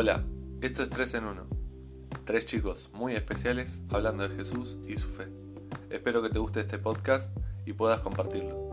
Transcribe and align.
Hola, 0.00 0.22
esto 0.62 0.84
es 0.84 0.90
3 0.90 1.14
en 1.14 1.24
1. 1.24 1.46
Tres 2.24 2.46
chicos 2.46 2.88
muy 2.92 3.16
especiales 3.16 3.82
hablando 3.90 4.28
de 4.28 4.36
Jesús 4.36 4.78
y 4.86 4.96
su 4.96 5.08
fe. 5.08 5.26
Espero 5.90 6.22
que 6.22 6.28
te 6.28 6.38
guste 6.38 6.60
este 6.60 6.78
podcast 6.78 7.36
y 7.66 7.72
puedas 7.72 8.00
compartirlo. 8.00 8.70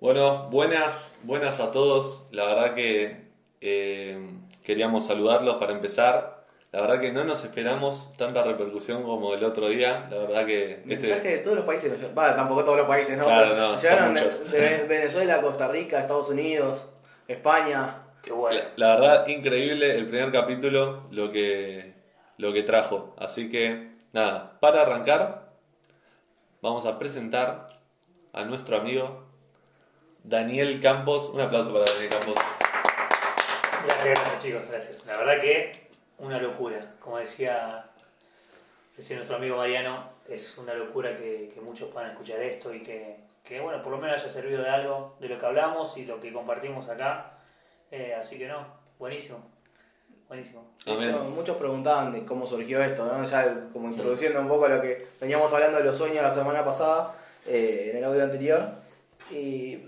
Bueno, 0.00 0.48
buenas, 0.50 1.18
buenas 1.24 1.58
a 1.58 1.72
todos. 1.72 2.28
La 2.30 2.46
verdad 2.46 2.76
que 2.76 3.32
eh, 3.60 4.30
queríamos 4.62 5.08
saludarlos 5.08 5.56
para 5.56 5.72
empezar. 5.72 6.33
La 6.74 6.80
verdad 6.80 7.00
que 7.00 7.12
no 7.12 7.22
nos 7.22 7.44
esperamos 7.44 8.10
tanta 8.16 8.42
repercusión 8.42 9.04
como 9.04 9.32
el 9.32 9.44
otro 9.44 9.68
día. 9.68 10.08
La 10.10 10.18
verdad 10.18 10.44
que 10.44 10.72
este 10.72 11.06
Mensaje 11.06 11.28
de 11.28 11.38
todos 11.38 11.58
los 11.58 11.66
países. 11.66 11.92
Va, 12.18 12.34
tampoco 12.34 12.64
todos 12.64 12.78
los 12.78 12.88
países, 12.88 13.16
¿no? 13.16 13.26
Claro, 13.26 13.54
no, 13.54 13.78
son 13.78 14.10
muchos. 14.10 14.50
de 14.50 14.82
Venezuela, 14.88 15.40
Costa 15.40 15.68
Rica, 15.68 16.00
Estados 16.00 16.30
Unidos, 16.30 16.84
España. 17.28 18.02
Qué 18.22 18.32
bueno. 18.32 18.58
La, 18.74 18.88
la 18.88 18.94
verdad, 18.96 19.28
increíble 19.28 19.94
el 19.94 20.08
primer 20.08 20.32
capítulo, 20.32 21.04
lo 21.12 21.30
que, 21.30 21.94
lo 22.38 22.52
que 22.52 22.64
trajo. 22.64 23.14
Así 23.18 23.48
que, 23.48 23.92
nada, 24.12 24.58
para 24.58 24.82
arrancar, 24.82 25.52
vamos 26.60 26.86
a 26.86 26.98
presentar 26.98 27.68
a 28.32 28.44
nuestro 28.46 28.78
amigo 28.78 29.22
Daniel 30.24 30.80
Campos. 30.80 31.28
Un 31.28 31.40
aplauso 31.40 31.72
para 31.72 31.84
Daniel 31.84 32.10
Campos. 32.10 32.34
Gracias, 33.86 34.18
gracias 34.18 34.42
chicos, 34.42 34.62
gracias. 34.68 35.06
La 35.06 35.18
verdad 35.18 35.40
que 35.40 35.84
una 36.18 36.38
locura. 36.38 36.80
Como 37.00 37.18
decía, 37.18 37.86
decía 38.96 39.16
nuestro 39.16 39.36
amigo 39.36 39.56
Mariano, 39.56 40.08
es 40.28 40.56
una 40.58 40.74
locura 40.74 41.16
que, 41.16 41.50
que 41.52 41.60
muchos 41.60 41.90
puedan 41.90 42.10
escuchar 42.10 42.40
esto 42.40 42.72
y 42.72 42.82
que, 42.82 43.18
que, 43.42 43.60
bueno, 43.60 43.82
por 43.82 43.92
lo 43.92 43.98
menos 43.98 44.20
haya 44.22 44.30
servido 44.32 44.62
de 44.62 44.68
algo 44.70 45.16
de 45.20 45.28
lo 45.28 45.38
que 45.38 45.46
hablamos 45.46 45.96
y 45.96 46.04
lo 46.06 46.20
que 46.20 46.32
compartimos 46.32 46.88
acá. 46.88 47.32
Eh, 47.90 48.14
así 48.18 48.38
que 48.38 48.48
no, 48.48 48.66
buenísimo. 48.98 49.38
Buenísimo. 50.28 50.64
Amén. 50.86 51.14
Muchos- 51.34 51.56
preguntaban 51.58 52.12
de 52.12 52.24
cómo 52.24 52.46
surgió 52.46 52.82
esto, 52.82 53.04
¿no? 53.04 53.24
Ya 53.26 53.68
como 53.72 53.88
introduciendo 53.88 54.40
un 54.40 54.48
poco 54.48 54.64
a 54.64 54.68
lo 54.70 54.80
que 54.80 55.06
veníamos 55.20 55.52
hablando 55.52 55.78
de 55.78 55.84
los 55.84 55.96
sueños 55.96 56.22
la 56.22 56.32
semana 56.32 56.64
pasada, 56.64 57.14
eh, 57.46 57.90
en 57.90 57.98
el 57.98 58.04
audio 58.04 58.24
anterior. 58.24 58.68
Y 59.30 59.78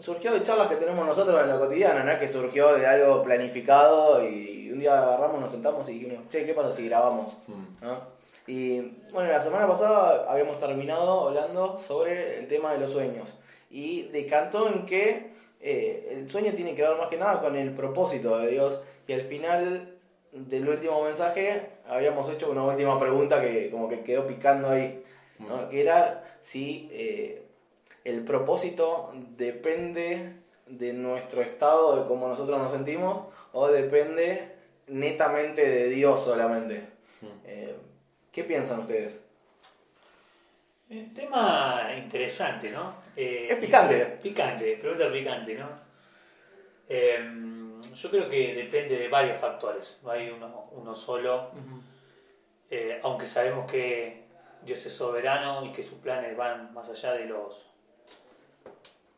surgió 0.00 0.32
de 0.32 0.42
charlas 0.42 0.68
que 0.68 0.76
tenemos 0.76 1.06
nosotros 1.06 1.40
en 1.42 1.48
lo 1.48 1.58
cotidiano, 1.58 2.02
no 2.02 2.12
es 2.12 2.18
que 2.18 2.28
surgió 2.28 2.74
de 2.74 2.86
algo 2.86 3.22
planificado 3.22 4.26
y 4.26 4.70
un 4.72 4.78
día 4.78 5.02
agarramos, 5.02 5.40
nos 5.40 5.50
sentamos 5.50 5.88
y 5.88 5.98
dijimos, 5.98 6.28
che, 6.28 6.46
¿qué 6.46 6.54
pasa 6.54 6.72
si 6.72 6.88
grabamos? 6.88 7.38
Mm. 7.46 7.84
¿no? 7.84 8.00
Y 8.46 8.80
bueno, 9.12 9.30
la 9.30 9.40
semana 9.40 9.68
pasada 9.68 10.30
habíamos 10.30 10.58
terminado 10.58 11.28
hablando 11.28 11.78
sobre 11.78 12.38
el 12.38 12.48
tema 12.48 12.72
de 12.72 12.80
los 12.80 12.92
sueños 12.92 13.28
y 13.70 14.02
decantó 14.08 14.68
en 14.68 14.86
que 14.86 15.32
eh, 15.60 16.08
el 16.10 16.30
sueño 16.30 16.52
tiene 16.52 16.74
que 16.74 16.82
ver 16.82 16.96
más 16.96 17.08
que 17.08 17.18
nada 17.18 17.40
con 17.40 17.54
el 17.54 17.70
propósito 17.72 18.38
de 18.38 18.50
Dios 18.50 18.80
y 19.06 19.12
al 19.12 19.22
final 19.22 19.94
del 20.32 20.68
último 20.68 21.04
mensaje 21.04 21.68
habíamos 21.86 22.28
hecho 22.30 22.50
una 22.50 22.64
última 22.64 22.98
pregunta 22.98 23.40
que 23.40 23.70
como 23.70 23.88
que 23.88 24.00
quedó 24.00 24.26
picando 24.26 24.70
ahí, 24.70 25.04
¿no? 25.38 25.68
que 25.68 25.82
era 25.82 26.24
si 26.42 26.88
eh, 26.90 27.41
el 28.04 28.24
propósito 28.24 29.12
depende 29.36 30.36
de 30.66 30.92
nuestro 30.92 31.42
estado, 31.42 32.02
de 32.02 32.08
cómo 32.08 32.28
nosotros 32.28 32.58
nos 32.58 32.70
sentimos 32.70 33.26
o 33.52 33.68
depende 33.68 34.56
netamente 34.86 35.68
de 35.68 35.88
Dios 35.88 36.22
solamente. 36.22 36.80
Mm. 37.20 37.26
Eh, 37.44 37.76
¿Qué 38.30 38.44
piensan 38.44 38.80
ustedes? 38.80 39.18
Un 40.90 41.14
tema 41.14 41.90
interesante, 41.96 42.70
¿no? 42.70 42.94
Eh, 43.16 43.48
Es 43.50 43.58
picante. 43.58 44.18
Picante, 44.22 44.76
pregunta 44.76 45.10
picante, 45.10 45.54
¿no? 45.54 45.68
Eh, 46.88 47.18
yo 47.94 48.10
creo 48.10 48.28
que 48.28 48.54
depende 48.54 48.96
de 48.96 49.08
varios 49.08 49.36
factores, 49.36 50.00
no 50.02 50.10
hay 50.10 50.28
uno, 50.30 50.68
uno 50.72 50.94
solo. 50.94 51.50
Eh, 52.70 53.00
aunque 53.02 53.26
sabemos 53.26 53.70
que 53.70 54.24
Dios 54.62 54.84
es 54.84 54.92
soberano 54.94 55.64
y 55.64 55.72
que 55.72 55.82
sus 55.82 55.98
planes 55.98 56.36
van 56.36 56.72
más 56.74 56.88
allá 56.88 57.12
de 57.14 57.26
los 57.26 57.71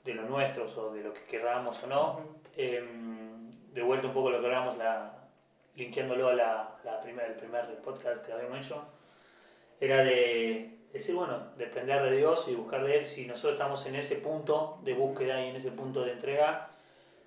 de 0.05 0.15
los 0.15 0.29
nuestros 0.29 0.77
o 0.77 0.93
de 0.93 1.03
lo 1.03 1.13
que 1.13 1.25
querramos 1.25 1.83
o 1.83 1.87
no. 1.87 2.21
Eh, 2.57 2.83
de 3.73 3.83
vuelta 3.83 4.07
un 4.07 4.13
poco 4.13 4.31
lo 4.31 4.41
que 4.41 4.47
hablábamos, 4.47 4.77
la, 4.77 5.13
linkeándolo 5.75 6.29
a 6.29 6.35
la, 6.35 6.79
la 6.85 7.01
primer, 7.01 7.27
el 7.27 7.35
primer 7.35 7.81
podcast 7.83 8.25
que 8.25 8.33
habíamos 8.33 8.59
hecho, 8.59 8.85
era 9.81 10.05
de 10.05 10.79
decir, 10.93 11.15
bueno, 11.15 11.49
depender 11.57 12.03
de 12.03 12.17
Dios 12.17 12.47
y 12.49 12.55
buscar 12.55 12.85
de 12.85 12.99
Él. 12.99 13.07
Si 13.07 13.27
nosotros 13.27 13.55
estamos 13.55 13.85
en 13.87 13.97
ese 13.97 14.17
punto 14.17 14.79
de 14.85 14.95
búsqueda 14.95 15.45
y 15.45 15.51
en 15.51 15.57
ese 15.57 15.73
punto 15.73 16.05
de 16.05 16.13
entrega, 16.13 16.71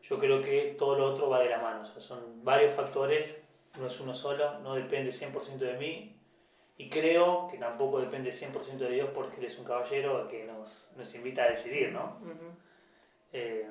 yo 0.02 0.18
creo 0.18 0.42
que 0.42 0.76
todo 0.78 0.98
lo 0.98 1.06
otro 1.08 1.30
va 1.30 1.40
de 1.42 1.50
la 1.50 1.60
mano. 1.60 1.82
O 1.82 1.86
sea, 1.86 2.00
son 2.00 2.44
varios 2.46 2.72
factores, 2.72 3.38
no 3.78 3.88
es 3.88 4.00
uno 4.00 4.14
solo, 4.14 4.60
no 4.60 4.76
depende 4.76 5.12
100% 5.12 5.58
de 5.58 5.74
mí. 5.74 6.17
Y 6.78 6.90
creo 6.90 7.48
que 7.50 7.58
tampoco 7.58 8.00
depende 8.00 8.32
100% 8.32 8.78
de 8.86 8.92
Dios 8.92 9.10
porque 9.14 9.38
Él 9.38 9.46
es 9.46 9.58
un 9.58 9.66
caballero 9.66 10.28
que 10.28 10.46
nos, 10.46 10.90
nos 10.96 11.16
invita 11.16 11.44
a 11.44 11.50
decidir, 11.50 11.92
¿no? 11.92 12.18
Eh, 13.34 13.68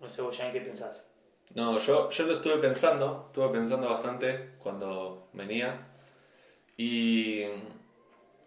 no 0.00 0.08
sé 0.08 0.22
vos, 0.22 0.36
Jan, 0.36 0.52
¿qué 0.52 0.60
pensás? 0.60 1.08
No, 1.54 1.78
yo, 1.78 2.10
yo 2.10 2.26
lo 2.26 2.32
estuve 2.34 2.56
pensando, 2.56 3.24
estuve 3.26 3.48
pensando 3.50 3.88
bastante 3.88 4.50
cuando 4.58 5.28
venía 5.32 5.76
y 6.76 7.44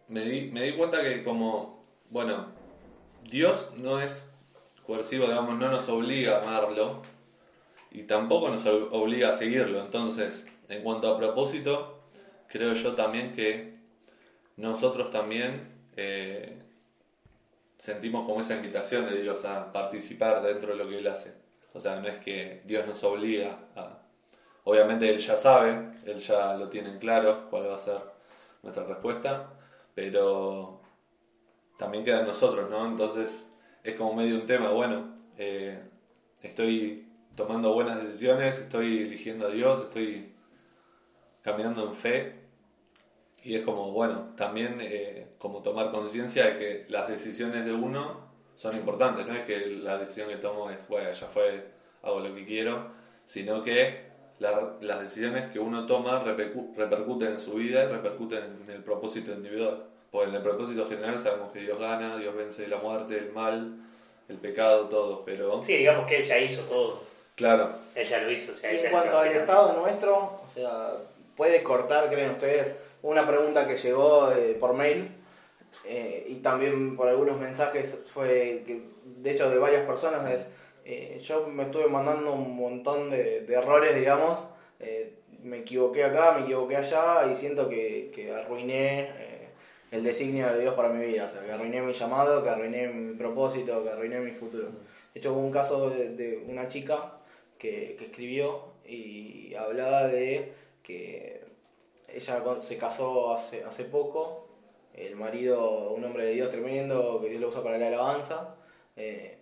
me 0.09 0.21
di, 0.21 0.51
me 0.51 0.63
di 0.63 0.73
cuenta 0.75 1.01
que 1.01 1.23
como, 1.23 1.81
bueno, 2.09 2.47
Dios 3.23 3.71
no 3.77 3.99
es 3.99 4.29
coercivo, 4.85 5.25
digamos, 5.27 5.57
no 5.57 5.69
nos 5.69 5.87
obliga 5.89 6.37
a 6.37 6.41
amarlo 6.41 7.01
y 7.91 8.03
tampoco 8.03 8.49
nos 8.49 8.65
ob- 8.65 8.89
obliga 8.91 9.29
a 9.29 9.33
seguirlo. 9.33 9.79
Entonces, 9.81 10.47
en 10.69 10.83
cuanto 10.83 11.13
a 11.13 11.17
propósito, 11.17 11.96
creo 12.47 12.73
yo 12.73 12.95
también 12.95 13.33
que 13.33 13.73
nosotros 14.57 15.11
también 15.11 15.67
eh, 15.95 16.57
sentimos 17.77 18.25
como 18.25 18.41
esa 18.41 18.55
invitación 18.55 19.05
de 19.05 19.21
Dios 19.21 19.45
a 19.45 19.71
participar 19.71 20.41
dentro 20.41 20.69
de 20.69 20.83
lo 20.83 20.89
que 20.89 20.97
Él 20.97 21.07
hace. 21.07 21.33
O 21.73 21.79
sea, 21.79 21.99
no 21.99 22.07
es 22.07 22.17
que 22.17 22.61
Dios 22.65 22.87
nos 22.87 23.03
obliga 23.03 23.59
a... 23.75 23.99
Obviamente 24.63 25.09
Él 25.09 25.19
ya 25.19 25.35
sabe, 25.35 25.91
Él 26.05 26.17
ya 26.17 26.55
lo 26.55 26.69
tiene 26.69 26.89
en 26.89 26.99
claro 26.99 27.45
cuál 27.49 27.69
va 27.69 27.75
a 27.75 27.77
ser 27.77 27.99
nuestra 28.63 28.83
respuesta, 28.83 29.53
pero 29.93 30.81
también 31.77 32.03
queda 32.03 32.21
en 32.21 32.27
nosotros, 32.27 32.69
¿no? 32.69 32.85
Entonces 32.85 33.49
es 33.83 33.95
como 33.95 34.13
medio 34.13 34.35
un 34.35 34.45
tema, 34.45 34.69
bueno, 34.71 35.15
eh, 35.37 35.79
estoy 36.41 37.07
tomando 37.35 37.73
buenas 37.73 38.03
decisiones, 38.03 38.57
estoy 38.57 39.03
eligiendo 39.03 39.47
a 39.47 39.51
Dios, 39.51 39.81
estoy 39.81 40.33
caminando 41.43 41.85
en 41.85 41.93
fe 41.93 42.36
y 43.47 43.55
es 43.55 43.61
como, 43.63 43.91
bueno, 43.91 44.33
también 44.35 44.77
eh, 44.81 45.25
como 45.37 45.61
tomar 45.61 45.89
conciencia 45.89 46.45
de 46.47 46.57
que 46.57 46.85
las 46.89 47.07
decisiones 47.07 47.63
de 47.63 47.71
uno 47.71 48.27
son 48.55 48.75
importantes, 48.75 49.25
no 49.25 49.33
es 49.35 49.45
que 49.45 49.67
la 49.67 49.97
decisión 49.97 50.27
que 50.27 50.35
tomo 50.35 50.69
es, 50.69 50.85
bueno, 50.89 51.09
ya 51.11 51.27
fue, 51.27 51.63
hago 52.01 52.19
lo 52.19 52.33
que 52.35 52.43
quiero, 52.45 52.87
sino 53.23 53.63
que 53.63 54.01
la- 54.39 54.73
las 54.81 54.99
decisiones 54.99 55.47
que 55.47 55.59
uno 55.59 55.85
toma 55.85 56.21
repercu- 56.25 56.75
repercuten 56.75 57.31
en 57.33 57.39
su 57.39 57.53
vida 57.53 57.83
y 57.85 57.87
repercuten 57.87 58.63
en 58.65 58.69
el 58.71 58.83
propósito 58.83 59.31
individual. 59.31 59.83
Porque 60.11 60.29
en 60.29 60.35
el 60.35 60.41
propósito 60.41 60.85
general 60.85 61.17
sabemos 61.17 61.51
que 61.53 61.59
Dios 61.59 61.79
gana, 61.79 62.17
Dios 62.17 62.35
vence 62.35 62.67
la 62.67 62.77
muerte, 62.77 63.17
el 63.17 63.31
mal, 63.31 63.75
el 64.27 64.37
pecado, 64.37 64.87
todo, 64.89 65.23
pero 65.23 65.63
Sí, 65.63 65.73
digamos 65.77 66.05
que 66.05 66.17
Él 66.17 66.23
ya 66.23 66.37
hizo 66.39 66.63
todo. 66.63 66.99
claro, 67.35 67.71
Él 67.95 68.05
ya 68.05 68.19
lo 68.21 68.29
hizo. 68.31 68.51
O 68.51 68.55
sea, 68.55 68.73
Y 68.73 68.75
ella 68.75 68.85
en 68.87 68.91
cuanto 68.91 69.17
al 69.19 69.27
estado 69.31 69.73
nuestro, 69.79 70.15
o 70.17 70.47
sea, 70.53 70.93
puede 71.35 71.61
cortar, 71.63 72.09
creen 72.09 72.31
ustedes, 72.31 72.75
una 73.07 73.25
pregunta 73.25 73.65
que 73.65 73.77
llegó 73.77 74.31
eh, 74.33 74.57
por 74.59 74.73
mail 74.73 75.09
eh, 75.85 76.25
y 76.27 76.35
también 76.35 76.97
por 76.97 77.07
algunos 77.07 77.39
mensajes 77.39 77.95
fue, 78.13 78.63
de 79.05 79.31
hecho, 79.31 79.49
de 79.49 79.57
varias 79.57 79.85
personas, 79.85 80.29
es, 80.29 80.45
eh, 80.83 81.19
yo 81.23 81.47
me 81.47 81.63
estuve 81.63 81.87
mandando 81.87 82.33
un 82.33 82.55
montón 82.57 83.09
de, 83.09 83.45
errores, 83.47 83.95
digamos, 83.95 84.43
me 85.41 85.59
equivoqué 85.59 86.03
acá, 86.03 86.33
me 86.33 86.43
equivoqué 86.43 86.75
allá 86.75 87.31
y 87.31 87.35
siento 87.37 87.69
que, 87.69 88.11
que 88.13 88.33
arruiné 88.33 89.09
el 89.91 90.03
designio 90.03 90.51
de 90.51 90.61
Dios 90.61 90.73
para 90.73 90.89
mi 90.89 91.05
vida, 91.05 91.27
o 91.27 91.29
sea, 91.29 91.45
que 91.45 91.51
arruiné 91.51 91.81
mi 91.81 91.93
llamado, 91.93 92.43
que 92.43 92.49
arruiné 92.49 92.89
mi 92.89 93.15
propósito, 93.15 93.83
que 93.83 93.89
arruiné 93.89 94.19
mi 94.19 94.31
futuro. 94.31 94.65
De 95.13 95.19
hecho, 95.19 95.31
hubo 95.31 95.39
un 95.39 95.51
caso 95.51 95.89
de, 95.89 96.43
una 96.45 96.67
chica 96.67 97.13
que 97.57 97.97
escribió 98.01 98.73
y 98.85 99.53
hablaba 99.55 100.07
de 100.07 100.53
que 100.83 101.47
ella 102.07 102.43
se 102.61 102.77
casó 102.77 103.33
hace, 103.33 103.63
hace 103.63 103.83
poco, 103.85 104.47
el 104.93 105.15
marido, 105.15 105.91
un 105.91 106.03
hombre 106.03 106.25
de 106.25 106.33
Dios 106.33 106.49
tremendo, 106.51 107.19
que 107.21 107.29
Dios 107.29 107.41
lo 107.41 107.49
usa 107.49 107.63
para 107.63 107.77
la 107.77 107.87
alabanza, 107.87 108.55
eh, 108.95 109.37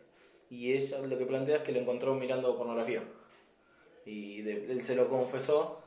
y 0.50 0.74
ella 0.74 1.00
lo 1.00 1.18
que 1.18 1.26
plantea 1.26 1.58
es 1.58 1.62
que 1.64 1.72
lo 1.72 1.80
encontró 1.80 2.14
mirando 2.16 2.58
pornografía. 2.58 3.04
Y 4.06 4.42
de- 4.42 4.72
él 4.72 4.82
se 4.84 4.96
lo 4.96 5.10
confesó 5.10 5.80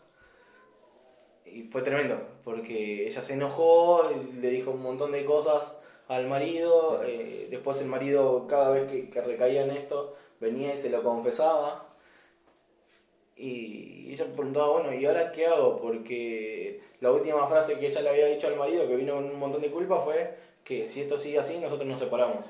y 1.45 1.63
fue 1.65 1.83
tremendo, 1.83 2.21
porque 2.45 3.07
ella 3.07 3.23
se 3.23 3.35
enojó, 3.35 4.03
le 4.41 4.51
dijo 4.51 4.73
un 4.73 4.83
montón 4.83 5.13
de 5.13 5.25
cosas 5.25 5.73
al 6.09 6.27
marido, 6.27 7.03
eh, 7.05 7.49
después 7.51 7.81
el 7.81 7.87
marido 7.89 8.47
cada 8.47 8.71
vez 8.71 8.91
que, 8.91 9.11
que 9.11 9.21
recaía 9.21 9.63
en 9.65 9.71
esto 9.71 10.15
venía 10.41 10.75
y 10.75 10.77
se 10.77 10.91
lo 10.91 11.03
confesaba. 11.03 11.88
Y 13.39 14.13
ella 14.13 14.27
preguntaba, 14.35 14.71
bueno, 14.71 14.93
¿y 14.93 15.07
ahora 15.07 15.31
qué 15.31 15.47
hago? 15.47 15.81
Porque 15.81 16.81
la 17.01 17.13
última 17.13 17.47
frase 17.47 17.79
que 17.79 17.87
ella 17.87 18.03
le 18.03 18.09
había 18.09 18.27
dicho 18.27 18.49
al 18.49 18.57
marido, 18.57 18.89
que 18.89 18.97
vino 18.97 19.15
con 19.15 19.25
un 19.25 19.39
montón 19.39 19.63
de 19.63 19.71
culpa, 19.71 20.01
fue 20.01 20.35
que 20.65 20.89
si 20.89 21.03
esto 21.03 21.17
sigue 21.17 21.39
así, 21.39 21.59
nosotros 21.59 21.89
nos 21.89 22.01
separamos. 22.01 22.45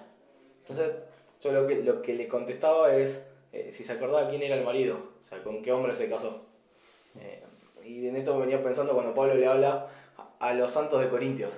Entonces, 0.67 0.97
yo 1.43 1.53
lo 1.53 1.67
que, 1.67 1.77
lo 1.83 2.01
que 2.01 2.15
le 2.15 2.27
contestaba 2.27 2.95
es 2.95 3.23
eh, 3.53 3.71
si 3.71 3.85
se 3.85 3.93
acordaba 3.93 4.31
quién 4.31 4.43
era 4.43 4.57
el 4.57 4.65
marido, 4.65 4.97
o 5.25 5.29
sea, 5.29 5.43
con 5.43 5.63
qué 5.63 5.73
hombre 5.73 5.95
se 5.95 6.09
casó. 6.09 6.41
Eh, 7.21 7.43
y 7.85 8.09
en 8.09 8.17
esto 8.17 8.39
venía 8.39 8.63
pensando 8.63 8.95
cuando 8.95 9.15
Pablo 9.15 9.35
le 9.35 9.47
habla 9.47 9.89
a 10.39 10.55
los 10.55 10.73
santos 10.73 11.01
de 11.01 11.09
Corintios. 11.09 11.53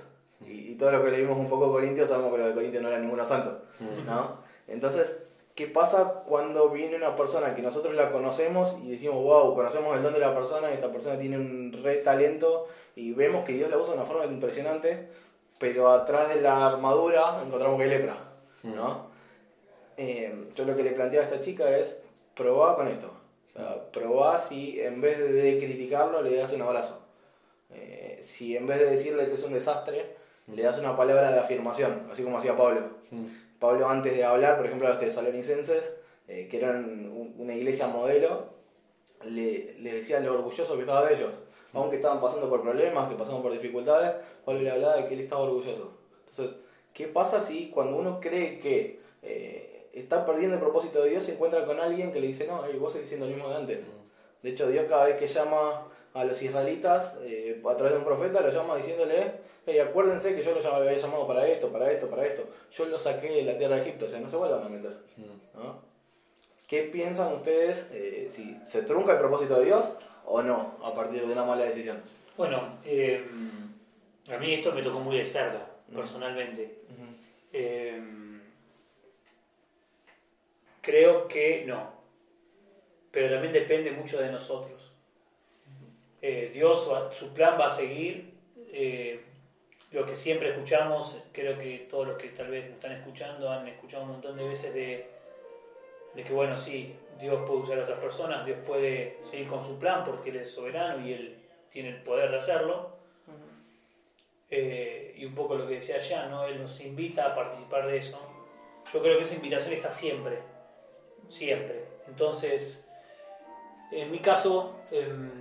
Y, 0.45 0.73
y 0.73 0.75
todo 0.75 0.91
lo 0.91 1.05
que 1.05 1.11
leímos 1.11 1.39
un 1.39 1.49
poco 1.49 1.67
de 1.67 1.73
Corintios, 1.73 2.09
sabemos 2.09 2.33
que 2.33 2.39
los 2.39 2.49
de 2.49 2.55
Corintios 2.55 2.83
no 2.83 2.89
eran 2.89 3.03
ninguno 3.03 3.25
santo. 3.25 3.63
¿no? 4.07 4.39
Entonces, 4.69 5.17
¿qué 5.55 5.67
pasa 5.67 6.23
cuando 6.27 6.71
viene 6.71 6.97
una 6.97 7.17
persona 7.17 7.55
que 7.55 7.63
nosotros 7.63 7.95
la 7.95 8.11
conocemos 8.13 8.77
y 8.83 8.91
decimos, 8.91 9.17
wow, 9.17 9.55
conocemos 9.55 9.97
el 9.97 10.03
don 10.03 10.15
de 10.15 10.21
la 10.21 10.35
persona 10.35 10.71
y 10.71 10.75
esta 10.75 10.93
persona 10.93 11.19
tiene 11.19 11.37
un 11.37 11.73
re 11.83 11.97
talento 11.97 12.67
y 12.97 13.13
vemos 13.13 13.45
que 13.45 13.53
Dios 13.53 13.71
la 13.71 13.79
usa 13.79 13.93
de 13.93 13.99
una 13.99 14.07
forma 14.07 14.25
impresionante, 14.25 15.09
pero 15.59 15.89
atrás 15.89 16.29
de 16.31 16.41
la 16.41 16.67
armadura 16.67 17.41
encontramos 17.45 17.79
que 17.79 17.85
hay 17.85 17.91
lepra, 17.91 18.17
¿no? 18.63 19.11
Eh, 19.97 20.49
yo 20.55 20.65
lo 20.65 20.75
que 20.75 20.83
le 20.83 20.93
planteaba 20.93 21.27
a 21.27 21.29
esta 21.29 21.43
chica 21.43 21.77
es, 21.77 21.97
probá 22.35 22.75
con 22.77 22.89
esto. 22.89 23.11
O 23.55 23.59
sea, 23.59 23.91
probá 23.93 24.39
si 24.39 24.81
en 24.81 25.01
vez 25.01 25.19
de 25.19 25.59
criticarlo 25.59 26.23
le 26.23 26.37
das 26.37 26.53
un 26.53 26.63
abrazo. 26.63 27.01
Eh, 27.75 28.19
si 28.23 28.57
en 28.57 28.67
vez 28.67 28.79
de 28.79 28.87
decirle 28.87 29.27
que 29.27 29.35
es 29.35 29.43
un 29.43 29.53
desastre, 29.53 30.17
le 30.47 30.63
das 30.63 30.79
una 30.79 30.97
palabra 30.97 31.31
de 31.33 31.39
afirmación, 31.39 32.09
así 32.11 32.23
como 32.23 32.39
hacía 32.39 32.57
Pablo. 32.57 32.83
Pablo 33.61 33.89
antes 33.89 34.17
de 34.17 34.25
hablar, 34.25 34.57
por 34.57 34.67
ejemplo, 34.67 34.89
a 34.89 34.91
los 34.91 35.01
tesalonicenses, 35.01 35.93
eh, 36.29 36.49
que 36.51 36.57
eran 36.59 36.85
un- 37.13 37.35
una 37.39 37.55
iglesia 37.55 37.87
modelo, 37.87 38.47
le, 39.25 39.75
les 39.81 39.95
decía 39.95 40.21
lo 40.21 40.35
orgulloso 40.35 40.75
que 40.75 40.81
estaba 40.81 41.07
de 41.07 41.15
ellos. 41.15 41.35
Aunque 41.73 41.97
estaban 41.97 42.21
pasando 42.21 42.49
por 42.49 42.63
problemas, 42.63 43.09
que 43.09 43.15
pasaban 43.15 43.43
por 43.43 43.53
dificultades, 43.53 44.13
Pablo 44.45 44.61
le 44.63 44.71
hablaba 44.71 44.97
de 44.97 45.07
que 45.07 45.15
él 45.15 45.21
estaba 45.21 45.43
orgulloso. 45.43 45.93
Entonces, 46.31 46.57
¿qué 46.95 47.07
pasa 47.07 47.41
si 47.43 47.71
cuando 47.71 47.97
uno 47.97 48.19
cree 48.21 48.59
que 48.59 48.99
eh, 49.23 49.89
está 49.93 50.25
perdiendo 50.25 50.55
el 50.55 50.61
propósito 50.61 51.03
de 51.03 51.11
Dios, 51.11 51.25
se 51.25 51.35
encuentra 51.35 51.65
con 51.67 51.79
alguien 51.79 52.13
que 52.13 52.21
le 52.21 52.29
dice, 52.29 52.47
no, 52.47 52.63
hey, 52.67 52.77
vos 52.81 52.93
seguís 52.93 53.09
siendo 53.09 53.27
el 53.27 53.35
mismo 53.35 53.51
de 53.51 53.57
antes? 53.57 53.79
De 54.43 54.51
hecho, 54.51 54.69
Dios 54.69 54.87
cada 54.89 55.05
vez 55.05 55.17
que 55.17 55.29
llama 55.29 55.87
a 56.15 56.25
los 56.25 56.43
israelitas 56.43 57.17
eh, 57.23 57.63
a 57.69 57.77
través 57.77 57.93
de 57.93 57.99
un 57.99 58.05
profeta, 58.05 58.41
los 58.41 58.53
llama 58.53 58.77
diciéndole, 58.77 59.33
hey, 59.67 59.79
acuérdense 59.79 60.35
que 60.35 60.43
yo 60.43 60.53
los 60.53 60.65
había 60.65 60.93
llamado 60.93 61.27
para 61.27 61.47
esto, 61.47 61.71
para 61.71 61.91
esto, 61.91 62.09
para 62.09 62.27
esto. 62.27 62.49
Yo 62.73 62.87
los 62.87 63.03
saqué 63.03 63.29
de 63.31 63.45
la 63.45 63.57
tierra 63.57 63.77
de 63.77 63.83
Egipto, 63.83 64.07
o 64.07 64.09
sea, 64.09 64.21
no 64.21 64.29
se 64.29 64.37
vuelvan 64.37 64.65
a 64.65 64.69
meter. 64.69 64.97
¿no? 65.55 65.91
¿Qué 66.67 66.83
piensan 66.85 67.33
ustedes 67.33 67.89
eh, 67.93 68.29
si 68.31 68.57
se 68.65 68.83
trunca 68.83 69.13
el 69.13 69.19
propósito 69.19 69.59
de 69.59 69.67
Dios 69.67 69.91
o 70.25 70.43
no 70.43 70.77
a 70.85 70.95
partir 70.95 71.27
de 71.27 71.33
una 71.33 71.45
mala 71.45 71.65
decisión? 71.65 72.01
Bueno, 72.37 72.79
eh, 72.85 73.25
a 74.33 74.39
mí 74.39 74.55
esto 74.55 74.73
me 74.73 74.83
tocó 74.83 75.01
muy 75.01 75.17
de 75.17 75.25
cerca, 75.25 75.67
personalmente. 75.93 76.79
Eh, 77.53 78.01
creo 80.81 81.27
que 81.27 81.65
no, 81.67 81.91
pero 83.11 83.35
también 83.35 83.53
depende 83.53 83.91
mucho 83.91 84.21
de 84.21 84.31
nosotros. 84.31 84.90
Eh, 86.23 86.51
Dios, 86.53 86.91
su 87.13 87.33
plan 87.33 87.59
va 87.59 87.67
a 87.67 87.71
seguir. 87.71 88.35
eh, 88.73 89.25
lo 89.91 90.07
que 90.07 90.15
siempre 90.15 90.51
escuchamos, 90.51 91.21
creo 91.33 91.59
que 91.59 91.89
todos 91.91 92.07
los 92.07 92.17
que 92.17 92.29
tal 92.29 92.49
vez 92.49 92.67
nos 92.67 92.75
están 92.75 92.93
escuchando 92.93 93.51
han 93.51 93.67
escuchado 93.67 94.05
un 94.05 94.11
montón 94.11 94.37
de 94.37 94.45
veces 94.45 94.73
de, 94.73 95.11
de 96.15 96.23
que, 96.23 96.33
bueno, 96.33 96.57
sí, 96.57 96.95
Dios 97.19 97.43
puede 97.45 97.61
usar 97.63 97.81
a 97.81 97.83
otras 97.83 97.99
personas, 97.99 98.47
Dios 98.47 98.59
puede 98.65 99.19
seguir 99.21 99.49
con 99.49 99.65
su 99.65 99.81
plan 99.81 100.05
porque 100.05 100.31
Él 100.31 100.37
es 100.37 100.53
soberano 100.53 101.05
y 101.05 101.13
Él 101.13 101.39
tiene 101.71 101.89
el 101.89 102.03
poder 102.03 102.31
de 102.31 102.37
hacerlo. 102.37 103.01
Eh, 104.53 105.15
y 105.17 105.25
un 105.25 105.35
poco 105.35 105.55
lo 105.55 105.67
que 105.67 105.75
decía 105.75 105.97
allá, 105.97 106.27
¿no? 106.27 106.45
Él 106.45 106.61
nos 106.61 106.81
invita 106.81 107.27
a 107.27 107.35
participar 107.35 107.87
de 107.87 107.99
eso. 107.99 108.21
Yo 108.93 109.01
creo 109.01 109.17
que 109.17 109.23
esa 109.23 109.37
invitación 109.37 109.75
está 109.75 109.91
siempre, 109.91 110.39
siempre. 111.29 111.85
Entonces, 112.09 112.85
en 113.93 114.11
mi 114.11 114.19
caso, 114.19 114.77
em, 114.91 115.40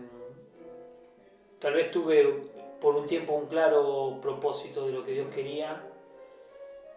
tal 1.59 1.73
vez 1.73 1.91
tuve 1.91 2.49
por 2.79 2.95
un 2.95 3.07
tiempo 3.07 3.33
un 3.33 3.47
claro 3.47 4.19
propósito 4.21 4.85
de 4.85 4.93
lo 4.93 5.03
que 5.03 5.11
Dios 5.11 5.29
quería 5.29 5.81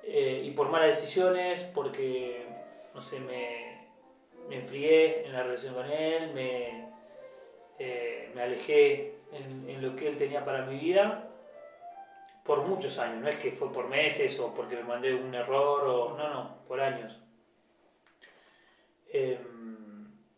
eh, 0.04 0.42
y 0.44 0.50
por 0.50 0.68
malas 0.68 1.00
decisiones, 1.00 1.64
porque, 1.74 2.46
no 2.94 3.00
sé, 3.00 3.20
me, 3.20 3.86
me 4.48 4.56
enfrié 4.56 5.24
en 5.24 5.32
la 5.32 5.42
relación 5.42 5.74
con 5.74 5.86
Él, 5.86 6.32
me, 6.32 6.86
eh, 7.78 8.30
me 8.34 8.42
alejé 8.42 9.14
en, 9.32 9.80
lo 9.80 9.94
que 9.96 10.08
Él 10.08 10.16
tenía 10.16 10.44
para 10.44 10.64
mi 10.64 10.78
vida 10.78 11.28
por 12.44 12.62
muchos 12.62 12.98
años, 12.98 13.22
no 13.22 13.28
es 13.28 13.36
que 13.36 13.52
fue 13.52 13.72
por 13.72 13.88
meses 13.88 14.38
o 14.40 14.52
porque 14.52 14.74
me 14.74 14.82
mandé 14.82 15.14
un 15.14 15.32
error, 15.32 15.84
o 15.86 16.16
no, 16.16 16.28
no, 16.28 16.56
por 16.66 16.80
años. 16.80 17.20
Eh, 19.12 19.38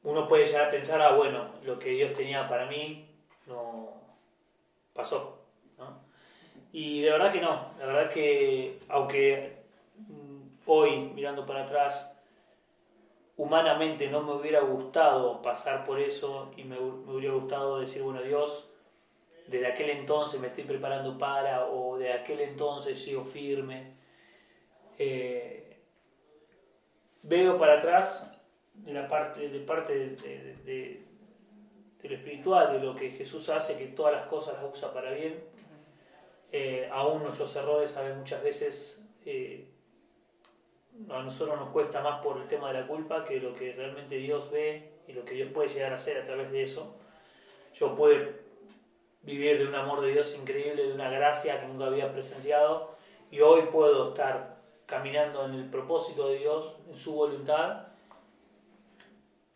uno 0.03 0.29
puede 0.29 0.45
llegar 0.45 0.67
a 0.67 0.71
pensar, 0.71 1.01
ah, 1.01 1.15
bueno, 1.15 1.55
lo 1.63 1.79
que 1.79 1.91
Dios 1.91 2.13
tenía 2.13 2.47
para 2.47 2.67
mí 2.67 3.09
no 3.47 4.04
pasó, 4.95 5.39
¿no? 5.79 5.99
Y 6.73 7.03
de 7.03 7.11
verdad 7.13 7.33
que 7.33 7.41
no, 7.41 7.71
la 7.79 7.87
verdad 7.87 8.11
que 8.11 8.79
aunque 8.89 9.57
mm, 10.09 10.43
hoy, 10.67 10.99
mirando 11.15 11.47
para 11.47 11.63
atrás, 11.63 12.11
humanamente 13.37 14.09
no 14.09 14.23
me 14.23 14.33
hubiera 14.33 14.61
gustado 14.61 15.41
pasar 15.43 15.85
por 15.85 15.99
eso 16.01 16.51
y 16.57 16.65
me, 16.65 16.79
hu- 16.79 17.03
me 17.05 17.15
hubiera 17.15 17.35
gustado 17.35 17.79
decir, 17.79 18.03
bueno, 18.03 18.23
Dios, 18.23 18.69
desde 19.47 19.69
aquel 19.69 19.91
entonces 19.91 20.41
me 20.41 20.49
estoy 20.49 20.65
preparando 20.65 21.19
para, 21.19 21.67
o 21.67 21.99
de 21.99 22.13
aquel 22.13 22.41
entonces 22.41 23.03
sigo 23.03 23.23
firme. 23.23 23.93
Eh, 24.99 25.77
veo 27.23 27.57
para 27.59 27.75
atrás 27.79 28.33
de 28.75 28.93
la 28.93 29.09
parte 29.09 29.49
de 29.49 29.61
parte 29.61 29.93
de- 30.65 31.04
de 32.05 32.11
lo 32.11 32.17
espiritual, 32.17 32.71
de 32.71 32.87
lo 32.87 32.95
que 32.95 33.13
Jesús 33.13 33.49
hace, 33.49 33.79
que 33.79 33.87
todas 33.87 34.13
las 34.13 34.27
cosas 34.27 34.63
las 34.63 34.71
usa 34.71 34.93
para 34.93 35.13
bien. 35.13 35.43
Eh, 36.53 36.87
aún 36.93 37.23
nuestros 37.23 37.57
errores, 37.57 37.97
a 37.97 38.03
veces, 38.03 38.19
muchas 38.19 38.43
veces, 38.43 39.03
eh, 39.25 39.71
a 41.09 41.23
nosotros 41.23 41.59
nos 41.59 41.71
cuesta 41.71 42.03
más 42.03 42.23
por 42.23 42.37
el 42.37 42.47
tema 42.47 42.71
de 42.71 42.81
la 42.81 42.87
culpa 42.87 43.25
que 43.25 43.41
lo 43.41 43.55
que 43.55 43.73
realmente 43.73 44.17
Dios 44.17 44.51
ve 44.51 44.93
y 45.09 45.15
lo 45.15 45.25
que 45.25 45.33
Dios 45.33 45.51
puede 45.51 45.71
llegar 45.71 45.93
a 45.93 45.97
hacer 45.97 46.19
a 46.19 46.25
través 46.27 46.53
de 46.53 46.63
eso. 46.63 46.95
Yo 47.73 47.97
puedo 47.97 48.33
vivir 49.23 49.59
de 49.59 49.67
un 49.67 49.75
amor 49.75 50.03
de 50.03 50.13
Dios 50.13 50.37
increíble, 50.39 50.87
de 50.87 50.93
una 50.93 51.09
gracia 51.09 51.59
que 51.59 51.67
nunca 51.67 51.87
había 51.87 52.13
presenciado 52.13 52.95
y 53.31 53.41
hoy 53.41 53.63
puedo 53.73 54.09
estar 54.09 54.59
caminando 54.85 55.47
en 55.47 55.55
el 55.55 55.71
propósito 55.71 56.29
de 56.29 56.37
Dios, 56.37 56.77
en 56.87 56.99
su 56.99 57.15
voluntad. 57.15 57.94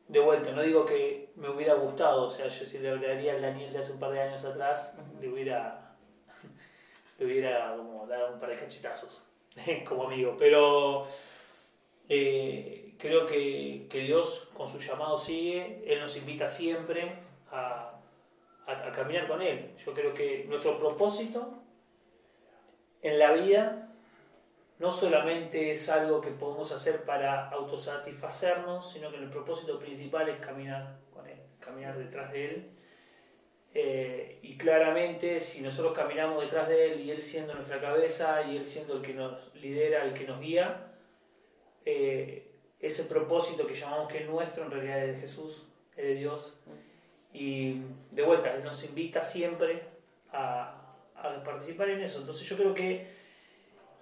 De 0.08 0.20
vuelta, 0.20 0.52
no 0.52 0.62
digo 0.62 0.86
que 0.86 1.30
me 1.36 1.50
hubiera 1.50 1.74
gustado, 1.74 2.24
o 2.24 2.30
sea, 2.30 2.48
yo 2.48 2.64
si 2.64 2.78
le 2.78 2.88
hablaría 2.88 3.34
al 3.34 3.42
Daniel 3.42 3.72
de 3.72 3.78
hace 3.78 3.92
un 3.92 3.98
par 3.98 4.10
de 4.10 4.22
años 4.22 4.42
atrás, 4.42 4.94
le 5.20 5.28
hubiera, 5.28 5.94
le 7.18 7.26
hubiera 7.26 7.76
como 7.76 8.06
dado 8.06 8.32
un 8.32 8.40
par 8.40 8.48
de 8.48 8.58
cachetazos 8.58 9.22
como 9.86 10.04
amigo, 10.04 10.34
pero 10.38 11.02
eh, 12.08 12.94
creo 12.98 13.26
que, 13.26 13.86
que 13.90 14.00
Dios 14.00 14.48
con 14.54 14.66
su 14.66 14.78
llamado 14.78 15.18
sigue, 15.18 15.84
Él 15.86 16.00
nos 16.00 16.16
invita 16.16 16.48
siempre 16.48 17.18
a, 17.50 18.00
a, 18.66 18.72
a 18.72 18.92
caminar 18.92 19.28
con 19.28 19.42
Él. 19.42 19.74
Yo 19.84 19.92
creo 19.92 20.14
que 20.14 20.46
nuestro 20.48 20.78
propósito 20.78 21.52
en 23.02 23.18
la 23.18 23.32
vida 23.32 23.87
no 24.78 24.92
solamente 24.92 25.70
es 25.70 25.88
algo 25.88 26.20
que 26.20 26.30
podemos 26.30 26.70
hacer 26.72 27.04
para 27.04 27.48
autosatisfacernos, 27.48 28.92
sino 28.92 29.10
que 29.10 29.16
el 29.16 29.28
propósito 29.28 29.78
principal 29.78 30.28
es 30.28 30.38
caminar 30.38 30.98
con 31.12 31.26
Él, 31.26 31.38
caminar 31.58 31.98
detrás 31.98 32.32
de 32.32 32.44
Él. 32.44 32.70
Eh, 33.74 34.38
y 34.42 34.56
claramente, 34.56 35.40
si 35.40 35.60
nosotros 35.62 35.94
caminamos 35.94 36.42
detrás 36.42 36.68
de 36.68 36.92
Él 36.92 37.00
y 37.00 37.10
Él 37.10 37.20
siendo 37.20 37.54
nuestra 37.54 37.80
cabeza 37.80 38.42
y 38.42 38.56
Él 38.56 38.64
siendo 38.64 38.94
el 38.94 39.02
que 39.02 39.14
nos 39.14 39.54
lidera, 39.56 40.04
el 40.04 40.14
que 40.14 40.24
nos 40.24 40.40
guía, 40.40 40.92
eh, 41.84 42.52
ese 42.78 43.04
propósito 43.04 43.66
que 43.66 43.74
llamamos 43.74 44.08
que 44.08 44.18
es 44.18 44.28
nuestro 44.28 44.64
en 44.64 44.70
realidad 44.70 45.04
es 45.04 45.14
de 45.16 45.20
Jesús, 45.20 45.66
es 45.96 46.04
de 46.04 46.14
Dios. 46.14 46.60
Y 47.32 47.82
de 48.12 48.22
vuelta, 48.22 48.54
Él 48.54 48.62
nos 48.62 48.84
invita 48.84 49.24
siempre 49.24 49.82
a, 50.32 50.96
a 51.16 51.42
participar 51.42 51.90
en 51.90 52.00
eso. 52.02 52.20
Entonces 52.20 52.48
yo 52.48 52.56
creo 52.56 52.74
que 52.74 53.17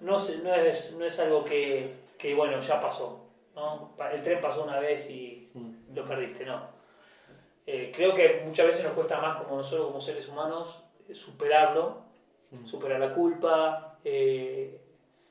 no, 0.00 0.19
se- 0.19 0.38
no, 0.38 0.55
es, 0.55 0.93
no 0.99 1.05
es 1.05 1.19
algo 1.21 1.45
que, 1.45 1.95
que, 2.19 2.35
bueno, 2.35 2.61
ya 2.61 2.81
pasó. 2.81 3.23
¿no? 3.55 3.95
El 4.12 4.21
tren 4.23 4.41
pasó 4.41 4.65
una 4.65 4.79
vez 4.79 5.09
y 5.11 5.50
lo 5.95 6.05
perdiste, 6.05 6.45
no. 6.45 6.61
Eh, 7.67 7.91
creo 7.95 8.15
que 8.15 8.43
muchas 8.45 8.67
veces 8.67 8.85
nos 8.85 8.93
cuesta 8.93 9.19
más 9.21 9.41
como 9.43 9.57
nosotros 9.57 9.87
como 9.87 10.00
seres 10.00 10.29
humanos 10.29 10.83
eh, 11.09 11.15
superarlo, 11.15 12.03
superar 12.65 13.00
la 13.00 13.12
culpa, 13.12 13.97
eh, 14.05 14.81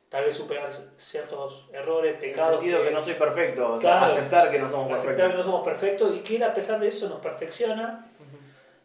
tal 0.09 0.25
vez 0.25 0.35
superar 0.35 0.69
ciertos 0.97 1.67
errores, 1.71 2.15
En 2.15 2.23
el 2.23 2.29
pecados. 2.31 2.59
sentido 2.59 2.83
que 2.83 2.91
no 2.91 3.01
soy 3.01 3.13
perfecto, 3.13 3.73
o 3.75 3.79
sea, 3.79 3.99
Claro. 3.99 4.05
aceptar 4.13 4.51
que 4.51 4.59
no 4.59 4.69
somos 4.69 4.91
aceptar 4.91 5.15
que 5.15 5.21
perfectos. 5.21 5.37
no 5.37 5.43
somos 5.51 5.65
perfectos 5.65 6.15
y 6.15 6.19
que 6.19 6.35
Él 6.35 6.43
a 6.43 6.53
pesar 6.53 6.79
de 6.79 6.87
eso 6.87 7.07
nos 7.07 7.19
perfecciona, 7.19 8.05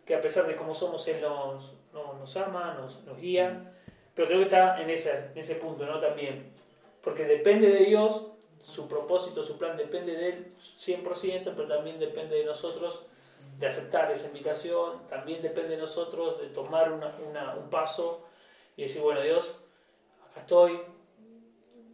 que 0.07 0.15
a 0.15 0.21
pesar 0.21 0.47
de 0.47 0.55
cómo 0.55 0.75
somos 0.75 1.07
Él 1.09 1.21
nos, 1.21 1.77
no- 1.93 2.15
nos 2.15 2.37
ama, 2.37 2.75
nos, 2.75 3.03
nos 3.05 3.17
guía, 3.19 3.73
pero 4.21 4.29
creo 4.29 4.41
que 4.41 4.45
está 4.55 4.79
en 4.83 4.91
ese, 4.91 5.13
en 5.33 5.39
ese 5.39 5.55
punto, 5.55 5.87
¿no? 5.87 5.99
También, 5.99 6.45
porque 7.01 7.25
depende 7.25 7.71
de 7.71 7.87
Dios, 7.87 8.27
su 8.61 8.87
propósito, 8.87 9.43
su 9.43 9.57
plan 9.57 9.79
depende 9.79 10.15
de 10.15 10.29
Él 10.29 10.53
100%, 10.61 11.55
pero 11.57 11.67
también 11.67 11.99
depende 11.99 12.37
de 12.37 12.45
nosotros 12.45 13.01
de 13.59 13.67
aceptar 13.67 14.13
esa 14.13 14.27
invitación, 14.27 15.07
también 15.09 15.41
depende 15.41 15.71
de 15.71 15.79
nosotros 15.79 16.39
de 16.39 16.49
tomar 16.49 16.93
una- 16.93 17.55
un 17.55 17.71
paso 17.71 18.27
y 18.77 18.83
decir, 18.83 19.01
bueno 19.01 19.23
Dios, 19.23 19.55
acá 20.31 20.41
estoy, 20.41 20.83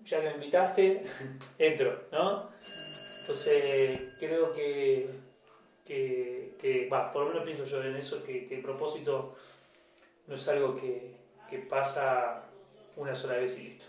ya 0.04 0.21
que 0.21 0.26
me 0.26 0.35
invitaste, 0.35 1.04
entro, 1.59 2.06
¿no? 2.11 2.49
Entonces 3.21 4.16
creo 4.18 4.52
que, 4.52 5.06
que, 5.85 6.88
va, 6.92 7.12
por 7.12 7.23
lo 7.23 7.28
menos 7.28 7.45
pienso 7.45 7.64
yo 7.66 7.85
en 7.85 7.95
eso, 7.95 8.21
que, 8.25 8.49
que 8.49 8.56
el 8.56 8.62
propósito 8.62 9.37
no 10.26 10.35
es 10.35 10.49
algo 10.49 10.75
que, 10.76 11.15
que 11.49 11.59
pasa 11.59 12.43
una 12.97 13.15
sola 13.15 13.37
vez 13.37 13.59
y 13.59 13.62
listo. 13.65 13.87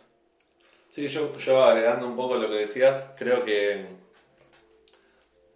Sí, 0.89 1.07
yo, 1.07 1.35
yo 1.37 1.63
agregando 1.63 2.07
un 2.07 2.15
poco 2.15 2.35
lo 2.37 2.49
que 2.49 2.55
decías, 2.55 3.13
creo 3.17 3.43
que 3.43 3.87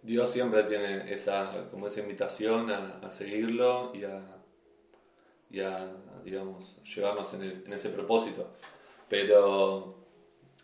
Dios 0.02 0.30
siempre 0.30 0.62
tiene 0.64 1.12
esa, 1.12 1.68
como 1.70 1.86
esa 1.86 2.00
invitación 2.00 2.70
a, 2.70 3.10
seguirlo 3.10 3.92
y 3.94 4.04
a, 4.04 4.20
y 5.50 5.60
a, 5.60 5.90
digamos, 6.24 6.76
llevarnos 6.82 7.32
en 7.34 7.72
ese 7.72 7.88
propósito. 7.88 8.52
Pero 9.08 9.94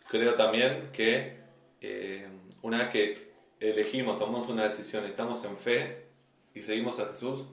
creo 0.09 0.35
también 0.35 0.89
que 0.91 1.39
eh, 1.81 2.27
una 2.61 2.79
vez 2.79 2.89
que 2.89 3.31
elegimos, 3.59 4.17
tomamos 4.17 4.49
una 4.49 4.63
decisión, 4.63 5.05
estamos 5.05 5.43
en 5.43 5.57
fe 5.57 6.07
y 6.53 6.61
seguimos 6.61 6.99
a 6.99 7.07
Jesús, 7.07 7.45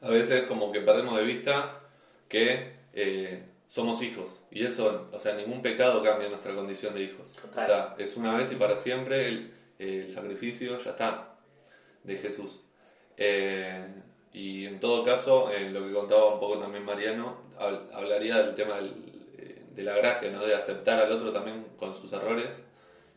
a 0.00 0.10
veces 0.10 0.44
como 0.44 0.72
que 0.72 0.80
perdemos 0.80 1.16
de 1.16 1.24
vista 1.24 1.80
que 2.28 2.72
eh, 2.92 3.42
somos 3.68 4.02
hijos. 4.02 4.42
Y 4.50 4.64
eso, 4.64 5.08
o 5.12 5.20
sea, 5.20 5.34
ningún 5.34 5.62
pecado 5.62 6.02
cambia 6.02 6.28
nuestra 6.28 6.54
condición 6.54 6.94
de 6.94 7.02
hijos. 7.02 7.32
Total. 7.40 7.62
O 7.62 7.66
sea, 7.66 7.94
es 7.98 8.16
una 8.16 8.34
vez 8.34 8.52
y 8.52 8.56
para 8.56 8.76
siempre 8.76 9.28
el, 9.28 9.52
el 9.78 10.08
sacrificio, 10.08 10.78
ya 10.78 10.90
está, 10.90 11.34
de 12.04 12.16
Jesús. 12.18 12.60
Eh, 13.16 13.84
y 14.32 14.66
en 14.66 14.80
todo 14.80 15.02
caso, 15.02 15.50
en 15.52 15.72
lo 15.72 15.86
que 15.86 15.92
contaba 15.92 16.34
un 16.34 16.40
poco 16.40 16.58
también 16.58 16.84
Mariano, 16.84 17.36
hab- 17.58 17.90
hablaría 17.92 18.36
del 18.42 18.54
tema 18.54 18.76
del- 18.76 18.94
eh, 19.38 19.62
de 19.74 19.82
la 19.82 19.96
gracia, 19.96 20.30
¿no? 20.30 20.44
de 20.44 20.54
aceptar 20.54 20.98
al 21.00 21.10
otro 21.12 21.32
también 21.32 21.64
con 21.78 21.94
sus 21.94 22.12
errores. 22.12 22.62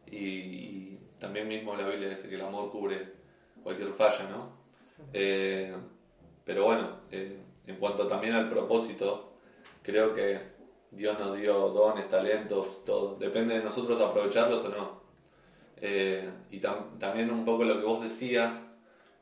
Y, 0.10 0.18
y 0.18 1.00
también 1.20 1.48
mismo 1.48 1.76
la 1.76 1.88
Biblia 1.88 2.10
dice 2.10 2.30
que 2.30 2.36
el 2.36 2.42
amor 2.42 2.72
cubre 2.72 3.12
cualquier 3.64 3.90
falla, 3.90 4.24
¿no? 4.30 4.50
Eh, 5.14 5.76
pero 6.46 6.66
bueno, 6.66 6.90
eh, 7.12 7.38
en 7.70 7.76
cuanto 7.78 8.08
también 8.08 8.34
al 8.34 8.50
propósito, 8.50 9.32
creo 9.84 10.14
que 10.14 10.40
Dios 10.92 11.20
nos 11.20 11.36
dio 11.38 11.70
dones, 11.70 12.10
talentos, 12.10 12.84
todo. 12.84 13.16
Depende 13.16 13.58
de 13.58 13.64
nosotros 13.64 14.02
aprovecharlos 14.02 14.64
o 14.66 14.70
no. 14.70 15.00
Eh, 15.78 16.30
y 16.50 16.60
tam- 16.60 16.98
también 16.98 17.32
un 17.32 17.46
poco 17.46 17.64
lo 17.64 17.78
que 17.80 17.86
vos 17.86 18.02
decías, 18.04 18.66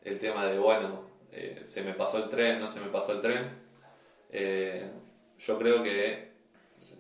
el 0.03 0.19
tema 0.19 0.45
de, 0.47 0.57
bueno, 0.57 1.01
eh, 1.31 1.61
se 1.65 1.81
me 1.83 1.93
pasó 1.93 2.17
el 2.17 2.29
tren, 2.29 2.59
no 2.59 2.67
se 2.67 2.79
me 2.79 2.87
pasó 2.87 3.11
el 3.13 3.19
tren. 3.19 3.49
Eh, 4.29 4.89
yo 5.39 5.57
creo 5.59 5.83
que 5.83 6.31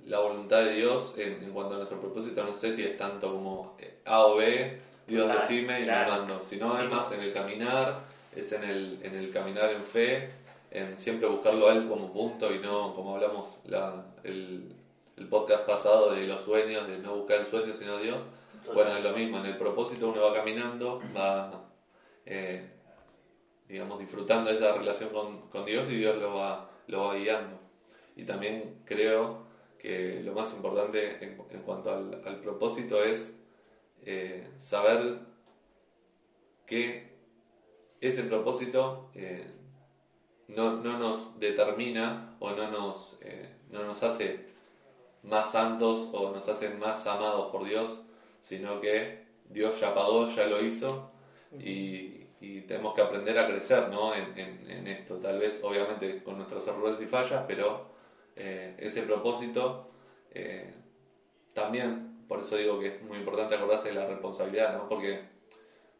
la 0.05 0.19
voluntad 0.19 0.59
de 0.63 0.71
Dios 0.73 1.15
en, 1.17 1.43
en 1.43 1.51
cuanto 1.51 1.73
a 1.75 1.77
nuestro 1.77 1.99
propósito, 1.99 2.43
no 2.43 2.53
sé 2.53 2.73
si 2.73 2.83
es 2.83 2.97
tanto 2.97 3.31
como 3.31 3.75
eh, 3.79 3.99
A 4.05 4.25
o 4.25 4.35
B, 4.35 4.79
Dios 5.07 5.25
Claro, 5.25 5.39
decime 5.39 5.79
y 5.81 5.83
claro. 5.85 6.11
me 6.11 6.19
mando, 6.19 6.41
sino 6.41 6.75
Sí. 6.77 6.83
es 6.83 6.89
más 6.89 7.11
en 7.13 7.21
el 7.21 7.31
caminar, 7.31 8.01
es 8.35 8.51
en 8.51 8.63
el, 8.63 8.99
en 9.01 9.15
el 9.15 9.31
caminar 9.31 9.69
en 9.71 9.81
fe, 9.81 10.29
en 10.71 10.97
siempre 10.97 11.27
buscarlo 11.27 11.69
a 11.69 11.73
Él 11.73 11.87
como 11.87 12.11
punto 12.11 12.53
y 12.53 12.59
no 12.59 12.93
como 12.93 13.15
hablamos 13.15 13.59
la, 13.65 14.05
el, 14.23 14.73
el 15.15 15.27
podcast 15.27 15.65
pasado 15.65 16.13
de 16.13 16.27
los 16.27 16.41
sueños, 16.41 16.87
de 16.87 16.97
no 16.99 17.15
buscar 17.15 17.39
el 17.39 17.45
sueño 17.45 17.73
sino 17.73 17.97
a 17.97 18.01
Dios. 18.01 18.21
Bueno, 18.73 18.95
es 18.97 19.03
lo 19.03 19.13
mismo, 19.13 19.37
en 19.37 19.45
el 19.45 19.57
propósito 19.57 20.09
uno 20.09 20.21
va 20.21 20.33
caminando, 20.33 21.01
va, 21.15 21.69
eh, 22.25 22.69
digamos, 23.67 23.99
disfrutando 23.99 24.49
esa 24.49 24.73
relación 24.73 25.09
con, 25.09 25.47
con 25.49 25.65
Dios 25.65 25.87
y 25.89 25.97
Dios 25.97 26.17
lo 26.17 26.35
va, 26.35 26.69
lo 26.87 27.05
va 27.05 27.15
guiando. 27.15 27.57
Y 28.15 28.23
también 28.23 28.81
creo 28.83 29.45
que 29.79 30.21
lo 30.23 30.33
más 30.33 30.53
importante 30.53 31.23
en, 31.23 31.41
en 31.51 31.61
cuanto 31.61 31.91
al, 31.91 32.21
al 32.25 32.41
propósito 32.41 33.03
es 33.03 33.39
eh, 34.03 34.49
saber 34.57 35.19
que 36.65 37.15
ese 38.01 38.23
propósito 38.23 39.09
eh, 39.13 39.47
no, 40.47 40.77
no 40.77 40.97
nos 40.97 41.39
determina 41.39 42.35
o 42.39 42.51
no 42.51 42.69
nos, 42.71 43.17
eh, 43.21 43.49
no 43.71 43.83
nos 43.83 44.03
hace 44.03 44.47
más 45.23 45.51
santos 45.51 46.09
o 46.13 46.31
nos 46.31 46.47
hace 46.47 46.69
más 46.69 47.05
amados 47.07 47.51
por 47.51 47.65
Dios, 47.65 48.01
sino 48.39 48.79
que 48.81 49.25
Dios 49.49 49.79
ya 49.79 49.93
pagó, 49.93 50.27
ya 50.27 50.45
lo 50.47 50.61
hizo 50.63 51.11
y, 51.59 52.27
y 52.39 52.61
tenemos 52.61 52.93
que 52.93 53.01
aprender 53.01 53.37
a 53.39 53.47
crecer 53.47 53.89
¿no? 53.89 54.13
en, 54.13 54.37
en- 54.37 54.69
en 54.71 54.87
esto. 54.87 55.15
Tal 55.17 55.39
vez, 55.39 55.61
obviamente, 55.63 56.23
con 56.23 56.37
nuestros 56.37 56.65
errores 56.67 56.99
y 57.01 57.07
fallas, 57.07 57.43
pero 57.47 57.87
eh, 58.35 58.75
ese 58.77 59.01
propósito 59.03 59.89
eh, 60.31 60.71
también, 61.53 62.25
por 62.27 62.39
eso 62.41 62.55
digo 62.57 62.79
que 62.79 62.87
es 62.87 63.01
muy 63.01 63.17
importante 63.17 63.55
acordarse 63.55 63.89
de 63.89 63.95
la 63.95 64.05
responsabilidad, 64.05 64.77
¿no? 64.77 64.87
porque 64.87 65.21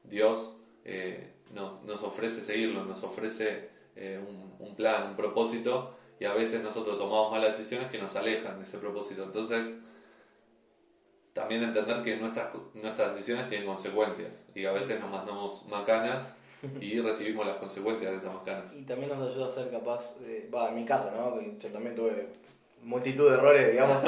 Dios 0.04 0.56
eh, 0.86 1.34
nos, 1.52 1.84
nos 1.84 2.04
ofrece 2.04 2.42
seguirlo, 2.42 2.86
nos 2.86 3.04
ofrece 3.04 3.70
eh, 3.98 4.20
un, 4.26 4.56
un 4.66 4.76
plan, 4.76 5.10
un 5.10 5.16
propósito, 5.16 5.96
y 6.20 6.26
a 6.26 6.34
veces 6.34 6.62
nosotros 6.62 6.98
tomamos 6.98 7.32
malas 7.32 7.58
decisiones 7.58 7.92
que 7.92 8.00
nos 8.02 8.16
alejan 8.16 8.58
de 8.58 8.66
ese 8.66 8.78
propósito. 8.78 9.24
Entonces, 9.24 9.76
también 11.34 11.64
entender 11.64 12.02
que 12.04 12.18
nuestras, 12.18 12.50
nuestras 12.74 13.14
decisiones 13.14 13.48
tienen 13.48 13.68
consecuencias, 13.68 14.48
y 14.56 14.66
a 14.66 14.72
veces 14.72 15.00
nos 15.00 15.12
mandamos 15.12 15.66
macanas 15.68 16.36
y 16.82 17.00
recibimos 17.02 17.46
las 17.46 17.58
consecuencias 17.58 18.12
de 18.12 18.18
esas 18.18 18.34
macanas. 18.34 18.76
Y 18.76 18.84
también 18.84 19.10
nos 19.10 19.30
ayuda 19.30 19.48
a 19.48 19.52
ser 19.52 19.70
capaz, 19.70 20.16
va, 20.54 20.70
en 20.70 20.76
mi 20.76 20.86
caso, 20.86 21.12
¿no? 21.16 21.38
Que 21.40 21.58
yo 21.60 21.70
también 21.70 21.96
tuve 21.96 22.28
multitud 22.84 23.30
de 23.30 23.36
errores, 23.36 23.72
digamos. 23.72 23.98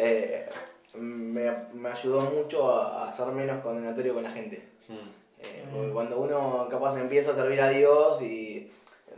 Eh, 0.00 0.48
me, 0.94 1.50
me 1.74 1.88
ayudó 1.90 2.22
mucho 2.22 2.72
a, 2.72 3.08
a 3.08 3.12
ser 3.12 3.26
menos 3.28 3.62
condenatorio 3.62 4.14
con 4.14 4.22
la 4.22 4.30
gente. 4.30 4.68
Mm, 4.88 5.17
Eh, 5.40 5.64
Mm. 5.66 5.74
porque 5.74 5.90
cuando 5.92 6.18
uno 6.20 6.66
capaz 6.70 6.98
empieza 6.98 7.32
a 7.32 7.34
servir 7.34 7.60
a 7.60 7.68
Dios 7.70 8.20
y 8.22 8.70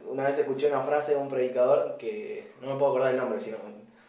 una 0.09 0.27
vez 0.27 0.39
escuché 0.39 0.69
una 0.69 0.83
frase 0.83 1.13
de 1.15 1.19
un 1.19 1.29
predicador 1.29 1.97
que 1.99 2.49
no 2.61 2.69
me 2.73 2.79
puedo 2.79 2.91
acordar 2.93 3.13
el 3.13 3.17
nombre, 3.19 3.41
sino 3.41 3.57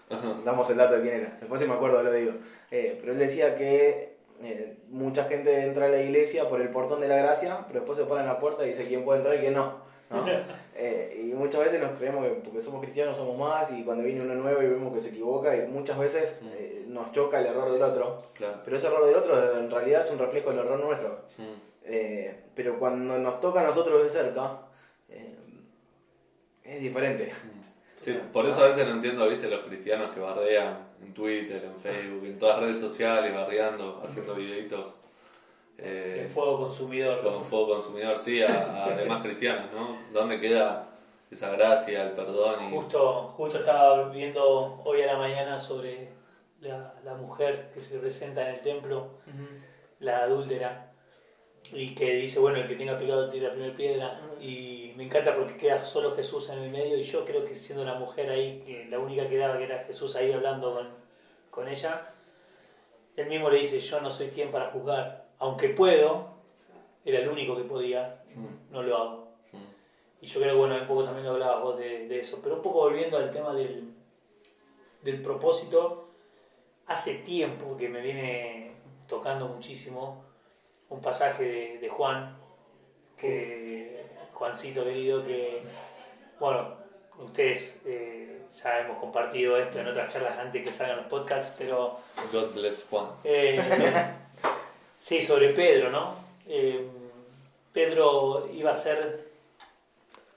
Ajá. 0.10 0.36
damos 0.44 0.70
el 0.70 0.78
dato 0.78 0.96
de 0.96 1.02
quién 1.04 1.16
era, 1.22 1.38
después 1.40 1.62
si 1.62 1.68
me 1.68 1.74
acuerdo 1.76 2.02
lo 2.04 2.12
digo. 2.12 2.34
Eh, 2.72 2.98
pero 3.00 3.14
él 3.14 3.20
decía 3.20 3.56
que 3.58 4.16
eh, 4.44 4.78
mucha 4.90 5.26
gente 5.26 5.66
entra 5.66 5.86
a 5.86 5.90
la 5.90 6.02
iglesia 6.02 6.50
por 6.50 6.62
el 6.62 6.70
portón 6.70 7.00
de 7.02 7.08
la 7.08 7.18
gracia, 7.18 7.60
pero 7.68 7.80
después 7.82 7.98
se 7.98 8.06
pone 8.06 8.22
en 8.22 8.28
la 8.28 8.40
puerta 8.40 8.66
y 8.66 8.70
dice 8.70 8.84
quién 8.84 9.04
puede 9.06 9.20
entrar 9.20 9.36
y 9.36 9.40
quién 9.40 9.54
no. 9.54 9.90
¿no? 10.10 10.26
Eh, 10.74 11.26
y 11.30 11.34
muchas 11.36 11.64
veces 11.64 11.80
nos 11.82 11.92
creemos 11.98 12.26
que 12.26 12.32
porque 12.32 12.62
somos 12.62 12.82
cristianos 12.82 13.16
somos 13.18 13.38
más 13.38 13.70
y 13.72 13.84
cuando 13.84 14.04
viene 14.04 14.24
uno 14.24 14.34
nuevo 14.36 14.62
y 14.64 14.68
vemos 14.68 14.94
que 14.94 15.02
se 15.02 15.10
equivoca 15.10 15.56
y 15.56 15.68
muchas 15.68 16.00
veces 16.00 16.40
Mm. 16.42 16.48
eh, 16.58 16.81
nos 16.92 17.12
choca 17.12 17.40
el 17.40 17.48
error 17.48 17.72
del 17.72 17.82
otro. 17.82 18.22
Claro. 18.34 18.62
Pero 18.64 18.78
ese 18.78 18.88
error 18.88 19.06
del 19.06 19.16
otro 19.16 19.58
en 19.60 19.70
realidad 19.72 20.06
es 20.06 20.12
un 20.12 20.20
reflejo 20.20 20.50
del 20.52 20.60
error 20.60 20.80
nuestro. 20.80 21.10
Mm, 21.38 21.72
Eh, 21.84 22.44
pero 22.54 22.78
cuando 22.78 23.18
nos 23.18 23.40
toca 23.40 23.62
a 23.62 23.64
nosotros 23.64 24.04
de 24.04 24.10
cerca, 24.10 24.60
eh, 25.10 25.36
es 26.64 26.80
diferente. 26.82 27.34
Sí, 28.00 28.18
por 28.32 28.46
eso 28.46 28.64
a 28.64 28.68
veces 28.68 28.86
no 28.88 28.94
entiendo, 28.94 29.28
viste, 29.28 29.48
los 29.48 29.62
cristianos 29.62 30.12
que 30.12 30.20
bardean 30.20 30.88
en 31.02 31.14
Twitter, 31.14 31.64
en 31.66 31.76
Facebook, 31.76 32.26
en 32.26 32.38
todas 32.40 32.58
las 32.58 32.66
redes 32.66 32.80
sociales, 32.80 33.34
bardeando, 33.34 34.02
haciendo 34.04 34.36
videitos 34.36 34.96
eh, 35.78 36.20
El 36.24 36.28
fuego 36.30 36.58
consumidor. 36.60 37.24
con 37.24 37.44
fuego 37.46 37.68
consumidor, 37.70 38.20
sí, 38.20 38.42
a, 38.44 38.86
a 38.86 38.90
demás 38.96 39.22
cristianos, 39.24 39.66
¿no? 39.74 39.98
¿Dónde 40.14 40.40
queda 40.40 40.88
esa 41.32 41.50
gracia, 41.52 42.04
el 42.04 42.12
perdón? 42.12 42.56
Y... 42.68 42.76
Justo, 42.76 43.34
justo 43.38 43.60
estaba 43.60 44.10
viendo 44.10 44.82
hoy 44.84 45.02
a 45.02 45.08
la 45.08 45.18
mañana 45.18 45.58
sobre 45.60 46.10
la, 46.62 46.96
la 47.04 47.16
mujer 47.16 47.72
que 47.74 47.82
se 47.82 48.00
presenta 48.00 48.48
en 48.48 48.56
el 48.56 48.62
templo, 48.62 49.10
la 50.00 50.24
adúltera, 50.24 50.92
y 51.74 51.94
que 51.94 52.16
dice, 52.16 52.40
bueno, 52.40 52.58
el 52.60 52.68
que 52.68 52.76
tenga 52.76 52.98
pecado 52.98 53.30
tire 53.30 53.48
la 53.48 53.54
primera 53.54 53.76
piedra. 53.76 54.22
Y 54.40 54.94
me 54.96 55.06
encanta 55.06 55.36
porque 55.36 55.58
queda 55.58 55.84
solo 55.84 56.16
Jesús 56.16 56.50
en 56.50 56.60
el 56.60 56.70
medio 56.70 56.98
y 56.98 57.04
yo 57.04 57.24
creo 57.24 57.46
que 57.46 57.56
siendo 57.56 57.86
la 57.86 57.96
mujer 57.96 58.30
ahí, 58.30 58.62
que 58.66 58.86
la 58.86 59.00
única 59.00 59.28
que 59.28 59.38
daba 59.38 59.58
que 59.58 59.66
era 59.66 59.84
Jesús 59.86 60.16
ahí 60.16 60.32
hablando 60.32 60.74
con, 60.74 60.90
con 61.50 61.68
ella, 61.68 62.14
él 63.16 63.28
mismo 63.28 63.50
le 63.50 63.60
dice, 63.60 63.80
yo 63.80 64.02
no 64.02 64.10
soy 64.10 64.28
quien 64.28 64.52
para 64.52 64.72
juzgar, 64.72 65.28
aunque 65.40 65.70
puedo, 65.70 66.30
era 67.06 67.20
el 67.20 67.30
único 67.30 67.56
que 67.56 67.64
podía, 67.64 68.24
no 68.72 68.84
lo 68.84 68.98
hago. 68.98 69.28
Y 70.22 70.28
yo 70.28 70.40
creo 70.40 70.54
que, 70.54 70.60
bueno, 70.60 70.76
un 70.76 70.88
poco 70.88 71.04
también 71.04 71.26
lo 71.26 71.32
hablabas 71.32 71.62
vos 71.62 71.78
de, 71.80 72.08
de 72.08 72.20
eso. 72.20 72.40
Pero 72.44 72.58
un 72.58 72.62
poco 72.62 72.82
volviendo 72.82 73.18
al 73.18 73.32
tema 73.32 73.54
del, 73.56 73.92
del 75.02 75.22
propósito, 75.22 76.11
hace 76.92 77.16
tiempo 77.16 77.78
que 77.78 77.90
me 77.90 78.02
viene 78.02 78.72
tocando 79.08 79.48
muchísimo 79.48 80.24
un 80.90 81.02
pasaje 81.02 81.44
de, 81.44 81.78
de 81.80 81.90
Juan, 81.90 82.36
que 83.18 84.06
Juancito 84.34 84.84
querido, 84.84 85.24
que, 85.24 85.64
bueno, 86.40 86.76
ustedes 87.20 87.80
eh, 87.86 88.42
ya 88.62 88.80
hemos 88.80 88.98
compartido 89.00 89.58
esto 89.58 89.80
en 89.80 89.88
otras 89.88 90.12
charlas 90.12 90.38
antes 90.40 90.64
que 90.64 90.72
salgan 90.72 90.98
los 90.98 91.06
podcasts, 91.08 91.54
pero 91.58 92.00
God 92.32 92.54
bless 92.56 92.86
Juan. 92.90 93.06
eh, 93.24 93.60
sí, 95.00 95.22
sobre 95.22 95.50
Pedro, 95.50 95.90
¿no? 95.92 96.16
Eh, 96.48 96.88
Pedro 97.72 98.50
iba 98.52 98.72
a 98.72 98.76
ser 98.76 99.30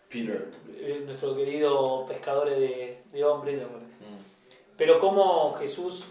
Peter. 0.08 0.52
eh, 0.76 1.02
nuestro 1.04 1.34
querido 1.34 2.04
pescador 2.06 2.50
de, 2.50 3.00
de 3.12 3.24
hombres, 3.24 3.68
Mm. 4.00 4.76
pero 4.76 4.98
como 5.00 5.54
Jesús, 5.54 6.10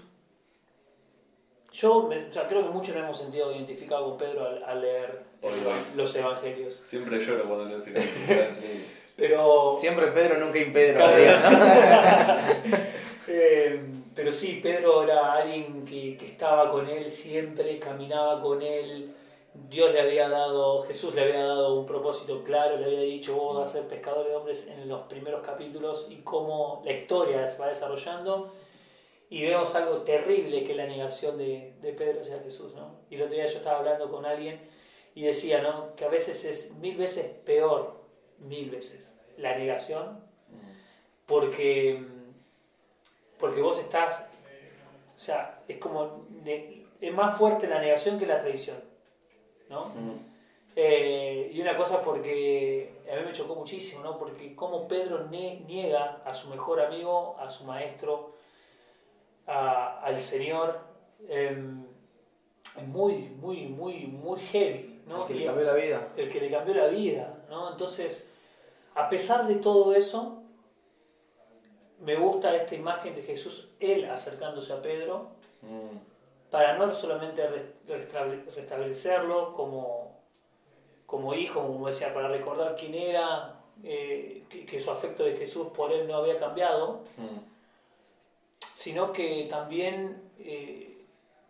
yo 1.74 2.04
me- 2.04 2.28
o 2.28 2.32
sea, 2.32 2.48
creo 2.48 2.64
que 2.64 2.70
muchos 2.70 2.96
nos 2.96 3.04
hemos 3.04 3.18
sentido 3.18 3.52
identificados 3.54 4.08
con 4.10 4.18
Pedro 4.18 4.46
al, 4.48 4.64
al 4.64 4.82
leer 4.82 5.20
Always. 5.42 5.96
los 5.98 6.16
evangelios, 6.16 6.82
Siempre 6.86 7.20
lloro 7.20 7.46
cuando 7.48 7.66
leo 7.66 7.80
pero 9.16 9.76
Siempre 9.76 10.08
Pedro, 10.08 10.38
nunca 10.38 10.60
impedro. 10.60 11.06
Eh, 13.26 13.80
pero 14.14 14.32
sí, 14.34 14.60
Pedro 14.62 15.02
era 15.04 15.34
alguien 15.36 15.86
que, 15.86 16.18
que 16.18 16.26
estaba 16.26 16.70
con 16.70 16.90
él 16.90 17.10
siempre, 17.10 17.80
caminaba 17.80 18.38
con 18.42 18.62
él. 18.62 19.10
Dios 19.54 19.94
le 19.94 20.02
había 20.02 20.28
dado, 20.28 20.82
Jesús 20.82 21.16
le 21.16 21.22
había 21.22 21.44
dado 21.44 21.74
un 21.80 21.86
propósito 21.86 22.44
claro, 22.44 22.76
le 22.76 22.86
había 22.86 23.00
dicho, 23.00 23.36
vos 23.36 23.60
vas 23.62 23.70
a 23.70 23.74
ser 23.78 23.88
pescador 23.88 24.28
de 24.28 24.36
hombres 24.36 24.68
en 24.68 24.90
los 24.90 25.02
primeros 25.04 25.42
capítulos 25.42 26.08
y 26.10 26.18
cómo 26.18 26.82
la 26.84 26.92
historia 26.92 27.48
se 27.48 27.62
va 27.62 27.68
desarrollando. 27.70 28.52
Y 29.30 29.42
vemos 29.44 29.74
algo 29.76 29.98
terrible 30.00 30.64
que 30.64 30.72
es 30.72 30.78
la 30.78 30.86
negación 30.86 31.38
de, 31.38 31.74
de 31.82 31.94
Pedro 31.94 32.22
hacia 32.22 32.40
Jesús. 32.40 32.76
¿no? 32.76 33.00
Y 33.10 33.16
el 33.16 33.24
otro 33.24 33.36
día 33.36 33.46
yo 33.46 33.58
estaba 33.58 33.80
hablando 33.80 34.12
con 34.12 34.26
alguien 34.26 34.62
y 35.16 35.24
decía 35.24 35.62
¿no? 35.62 35.96
que 35.96 36.06
a 36.06 36.10
veces 36.10 36.46
es 36.46 36.72
mil 36.76 36.98
veces 36.98 37.26
peor, 37.46 38.04
mil 38.40 38.70
veces, 38.70 39.16
la 39.38 39.58
negación 39.58 40.22
porque 41.26 42.04
porque 43.40 43.62
vos 43.62 43.80
estás 43.80 44.28
o 45.16 45.20
sea 45.20 45.62
es 45.68 45.78
como 45.78 46.28
es 47.02 47.14
más 47.14 47.38
fuerte 47.38 47.68
la 47.68 47.80
negación 47.80 48.20
que 48.20 48.26
la 48.26 48.40
traición 48.40 48.78
¿no? 49.70 49.88
Mm. 49.88 50.34
Eh, 50.76 51.52
y 51.54 51.62
una 51.62 51.78
cosa 51.78 52.02
porque 52.02 53.04
a 53.12 53.16
mí 53.16 53.26
me 53.26 53.32
chocó 53.32 53.56
muchísimo 53.56 54.04
¿no? 54.04 54.18
porque 54.18 54.56
como 54.56 54.88
Pedro 54.88 55.28
niega 55.28 56.22
a 56.26 56.34
su 56.34 56.50
mejor 56.50 56.82
amigo 56.82 57.36
a 57.40 57.50
su 57.50 57.64
maestro 57.64 58.33
a- 59.48 60.00
al 60.02 60.20
Señor 60.22 60.80
em, 61.28 61.86
es 62.78 62.88
muy 62.88 63.14
muy 63.40 63.66
muy 63.68 64.08
muy 64.08 64.40
heavy 64.40 65.02
¿no? 65.08 65.26
Que 65.26 65.34
Y- 65.34 65.40
le 65.40 65.46
cambió 65.46 65.66
la 65.66 65.74
vida. 65.74 66.08
el 66.18 66.30
que 66.32 66.40
le 66.42 66.50
cambió 66.50 66.74
la 66.76 66.88
vida, 66.88 67.46
¿no? 67.50 67.72
Entonces, 67.72 68.26
a 68.96 69.10
pesar 69.10 69.46
de 69.48 69.56
todo 69.56 69.94
eso, 69.94 70.42
me 72.00 72.16
gusta 72.16 72.56
esta 72.56 72.76
imagen 72.76 73.14
de 73.14 73.22
Jesús, 73.22 73.70
él 73.80 74.06
acercándose 74.10 74.74
a 74.74 74.82
Pedro, 74.82 75.28
Mm. 75.62 75.98
para 76.52 76.78
no 76.78 76.90
solamente 76.92 77.46
res- 77.48 77.66
restable- 77.88 78.44
restablecerlo 78.56 79.54
como, 79.54 80.20
como 81.06 81.34
hijo, 81.34 81.62
como 81.66 81.88
decía, 81.88 82.14
para 82.14 82.28
recordar 82.30 82.76
quién 82.76 82.94
era, 82.96 83.60
eh, 83.84 84.44
que, 84.50 84.66
que 84.66 84.80
su 84.80 84.92
afecto 84.92 85.24
de 85.24 85.36
Jesús 85.38 85.68
por 85.76 85.92
él 85.92 86.08
no 86.08 86.16
había 86.18 86.38
cambiado, 86.38 87.02
Mm. 87.18 87.53
Sino 88.84 89.14
que 89.14 89.48
también 89.50 90.22
eh, 90.40 90.98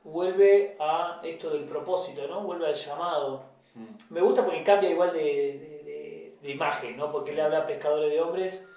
vuelve 0.03 0.75
a 0.79 1.19
esto 1.23 1.49
del 1.49 1.63
propósito, 1.63 2.27
¿no? 2.27 2.41
Vuelve 2.41 2.67
al 2.67 2.75
llamado. 2.75 3.43
Mm. 3.73 4.13
Me 4.13 4.21
gusta 4.21 4.43
porque 4.45 4.63
cambia 4.63 4.89
igual 4.91 5.11
de, 5.13 5.19
de- 5.23 5.83
de- 5.83 6.35
de 6.41 6.51
imagen, 6.51 6.95
¿no? 6.97 7.11
Porque 7.11 7.31
le 7.31 7.41
habla 7.41 7.59
a 7.59 7.65
pescadores 7.65 8.11
de 8.11 8.21
hombres 8.21 8.67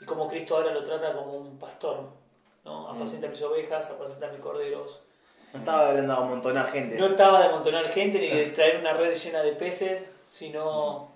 y 0.00 0.04
como 0.04 0.28
Cristo 0.28 0.56
ahora 0.56 0.72
lo 0.74 0.82
trata 0.84 1.14
como 1.14 1.32
un 1.32 1.58
pastor, 1.58 1.96
¿no? 2.64 2.88
Apacenta 2.88 3.26
mis 3.28 3.40
ovejas, 3.42 3.88
apacenta 3.90 4.28
mis 4.28 4.40
corderos. 4.40 5.00
No 5.54 5.60
estaba 5.60 5.88
hablando 5.88 6.12
a 6.12 6.16
amontonar 6.26 6.68
gente. 6.70 6.98
No 6.98 7.06
estaba 7.06 7.38
de 7.40 7.46
amontonar 7.46 7.88
gente 7.88 8.18
ni 8.18 8.28
de 8.28 8.46
traer 8.50 8.80
una 8.80 8.92
red 8.92 9.14
llena 9.14 9.40
de 9.42 9.52
peces, 9.52 10.06
sino 10.24 11.08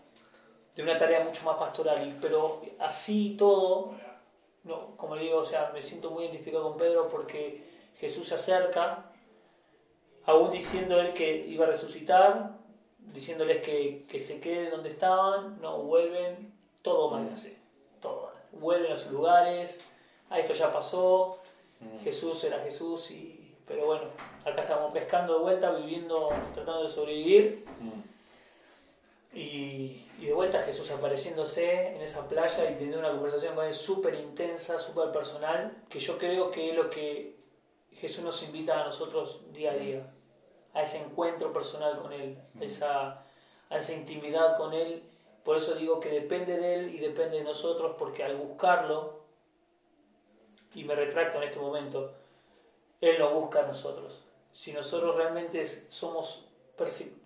de 0.77 0.83
una 0.85 0.97
tarea 0.97 1.21
mucho 1.25 1.45
más 1.45 1.57
pastoral. 1.57 2.17
Pero 2.23 2.63
así 2.79 3.35
todo, 3.37 3.93
no, 4.65 4.97
como 4.97 5.17
le 5.17 5.23
digo, 5.23 5.39
o 5.39 5.45
sea, 5.45 5.71
me 5.73 5.83
siento 5.83 6.11
muy 6.11 6.25
identificado 6.25 6.65
con 6.65 6.77
Pedro 6.77 7.09
porque 7.09 7.63
Jesús 7.99 8.29
se 8.29 8.35
acerca, 8.35 9.11
aún 10.25 10.51
diciendo 10.51 11.01
él 11.01 11.13
que 11.15 11.47
iba 11.47 11.65
a 11.65 11.69
resucitar, 11.69 12.59
diciéndoles 12.99 13.63
que, 13.63 14.05
que 14.09 14.21
se 14.21 14.41
queden 14.41 14.71
donde 14.71 14.91
estaban, 14.91 15.61
no 15.61 15.79
vuelven, 15.83 16.53
todo 16.83 17.11
mal 17.11 17.29
hace, 17.33 17.57
todo 18.01 18.27
mal. 18.27 18.35
Vuelven 18.61 18.93
a 18.93 18.97
sus 18.97 19.13
lugares, 19.13 19.89
ah, 20.31 20.39
esto 20.39 20.53
ya 20.53 20.73
pasó, 20.73 21.39
Jesús 22.03 22.43
era 22.45 22.59
Jesús, 22.61 23.11
y, 23.11 23.55
pero 23.67 23.87
bueno, 23.87 24.05
acá 24.45 24.63
estamos 24.63 24.93
pescando 24.93 25.35
de 25.35 25.41
vuelta, 25.41 25.71
viviendo, 25.73 26.29
tratando 26.55 26.83
de 26.83 26.89
sobrevivir. 26.89 27.65
Mm. 27.81 29.37
Y, 29.37 30.08
y 30.19 30.27
de 30.27 30.33
vuelta 30.33 30.65
Jesús 30.65 30.91
apareciéndose 30.91 31.95
en 31.95 32.03
esa 32.03 32.29
playa 32.29 32.69
y 32.69 32.75
teniendo 32.75 32.99
una 32.99 33.13
conversación 33.13 33.55
con 33.55 33.65
él 33.65 33.75
súper 33.75 34.15
intensa, 34.15 34.79
súper 34.79 35.13
personal, 35.13 35.85
que 35.89 36.01
yo 36.01 36.19
creo 36.19 36.51
que 36.51 36.71
es 36.71 36.77
lo 36.77 36.91
que 36.91 37.37
Jesús 37.93 38.25
nos 38.25 38.43
invita 38.43 38.81
a 38.81 38.85
nosotros 38.85 39.41
día 39.53 39.73
a 39.73 39.77
día, 39.77 40.13
a 40.75 40.83
ese 40.83 40.99
encuentro 40.99 41.53
personal 41.53 41.99
con 42.01 42.13
Él, 42.13 42.39
esa, 42.61 43.25
a 43.71 43.79
esa 43.79 43.93
intimidad 43.93 44.57
con 44.57 44.75
Él. 44.75 45.05
Por 45.45 45.57
eso 45.57 45.75
digo 45.75 46.01
que 46.01 46.11
depende 46.11 46.57
de 46.57 46.75
Él 46.75 46.95
y 46.95 46.99
depende 46.99 47.39
de 47.39 47.45
nosotros, 47.45 47.95
porque 47.97 48.25
al 48.25 48.37
buscarlo, 48.37 49.21
y 50.75 50.85
me 50.85 50.95
retracto 50.95 51.39
en 51.39 51.45
este 51.49 51.61
momento, 51.61 52.13
Él 53.01 53.19
lo 53.19 53.35
busca 53.35 53.61
a 53.61 53.67
nosotros. 53.67 54.25
Si 54.53 54.73
nosotros 54.73 55.15
realmente 55.15 55.65
somos 55.91 56.45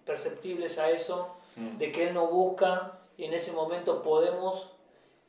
perceptibles 0.04 0.78
a 0.78 0.90
eso, 0.90 1.36
Mm. 1.56 1.78
de 1.78 1.92
que 1.92 2.08
Él 2.08 2.14
nos 2.14 2.30
busca 2.30 2.98
y 3.16 3.24
en 3.24 3.34
ese 3.34 3.52
momento 3.52 4.02
podemos 4.02 4.72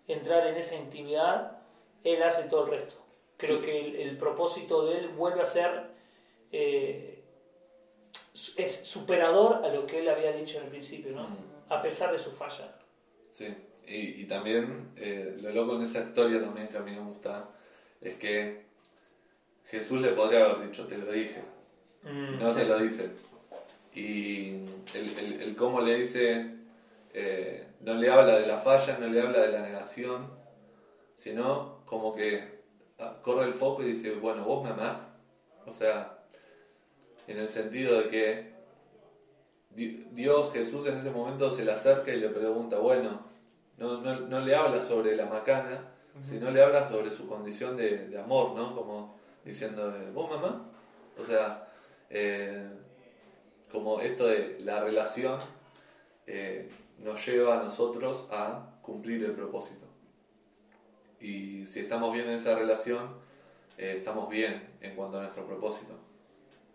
entrar 0.08 0.48
en 0.48 0.56
esa 0.56 0.76
intimidad, 0.76 1.60
Él 2.04 2.22
hace 2.24 2.44
todo 2.44 2.66
el 2.66 2.72
resto. 2.72 2.96
Creo 3.38 3.60
Sí. 3.60 3.66
que 3.66 3.80
el, 3.80 3.96
el 3.96 4.18
propósito 4.18 4.86
de 4.86 4.98
Él 5.00 5.08
vuelve 5.10 5.42
a 5.42 5.46
ser, 5.46 5.88
eh, 6.52 7.24
es 8.58 8.76
superador 8.88 9.64
a 9.66 9.70
lo 9.70 9.86
que 9.86 10.00
Él 10.00 10.10
había 10.10 10.32
dicho 10.32 10.58
en 10.58 10.64
el 10.66 10.70
principio, 10.70 11.12
¿no? 11.14 11.24
Mm. 11.28 11.36
a 11.70 11.82
pesar 11.82 12.12
de 12.12 12.20
su 12.20 12.32
falla. 12.32 12.76
Sí, 13.32 13.48
y, 13.88 14.22
y 14.22 14.26
también 14.26 14.92
eh, 14.96 15.36
lo 15.42 15.52
loco 15.52 15.76
en 15.76 15.82
esa 15.84 16.00
historia 16.02 16.40
también 16.42 16.68
que 16.68 16.78
a 16.78 16.82
mí 16.82 16.92
me 16.92 17.02
gusta 17.02 17.50
es 18.02 18.16
que 18.16 18.64
Jesús 19.66 20.00
le 20.02 20.10
podría 20.10 20.46
haber 20.46 20.66
dicho, 20.68 20.86
te 20.88 20.98
lo 20.98 21.12
dije, 21.12 21.42
Mm, 22.06 22.38
no 22.38 22.52
se 22.52 22.66
lo 22.66 22.78
dice. 22.80 23.12
Y 23.96 24.50
el, 24.96 25.18
el, 25.20 25.42
el 25.42 25.56
cómo 25.56 25.82
le 25.82 25.96
dice, 26.00 26.56
eh, 27.14 27.68
no 27.82 27.94
le 27.94 28.10
habla 28.10 28.38
de 28.40 28.48
la 28.48 28.58
falla, 28.58 28.98
no 29.00 29.08
le 29.08 29.22
habla 29.22 29.42
de 29.42 29.52
la 29.52 29.62
negación, 29.62 30.32
sino 31.16 31.82
como 31.86 32.14
que 32.14 32.62
ah, 33.00 33.20
corre 33.22 33.46
el 33.46 33.54
foco 33.54 33.84
y 33.84 33.88
dice, 33.88 34.12
bueno, 34.14 34.44
vos 34.46 34.64
me 34.64 34.72
amás. 34.72 35.08
O 35.66 35.74
sea, 35.74 36.24
en 37.28 37.38
el 37.38 37.48
sentido 37.48 37.98
de 38.02 38.10
que 38.10 38.54
Di- 39.70 40.06
Dios, 40.12 40.52
Jesús 40.54 40.86
en 40.88 40.98
ese 40.98 41.10
momento 41.10 41.50
se 41.50 41.66
le 41.66 41.72
acerca 41.72 42.12
y 42.14 42.20
le 42.20 42.30
pregunta, 42.30 42.78
bueno, 42.78 43.22
no, 43.78 44.02
no, 44.02 44.20
no 44.20 44.40
le 44.40 44.56
habla 44.56 44.82
sobre 44.84 45.16
la 45.16 45.26
macana, 45.26 45.90
sino 46.22 46.52
le 46.52 46.62
habla 46.62 46.88
sobre 46.90 47.12
su 47.12 47.28
condición 47.28 47.76
de, 47.76 48.08
de 48.08 48.20
amor, 48.20 48.54
¿no? 48.54 48.76
Como 48.76 49.18
diciendo, 49.44 49.92
¿vos 50.14 50.30
mamá? 50.30 50.70
O 51.20 51.26
sea, 51.26 51.68
eh, 52.12 52.70
como 53.74 54.00
esto 54.02 54.28
de 54.28 54.60
la 54.60 54.80
relación 54.82 55.40
eh, 56.28 56.70
nos 57.00 57.26
lleva 57.26 57.60
a 57.60 57.64
nosotros 57.64 58.28
a 58.32 58.78
cumplir 58.84 59.24
el 59.24 59.32
propósito. 59.32 59.88
Y 61.20 61.66
si 61.66 61.80
estamos 61.80 62.14
bien 62.14 62.30
en 62.30 62.36
esa 62.36 62.56
relación, 62.56 63.16
eh, 63.80 63.96
estamos 63.98 64.30
bien 64.30 64.76
en 64.80 64.96
cuanto 64.96 65.18
a 65.18 65.22
nuestro 65.22 65.46
propósito. 65.48 65.94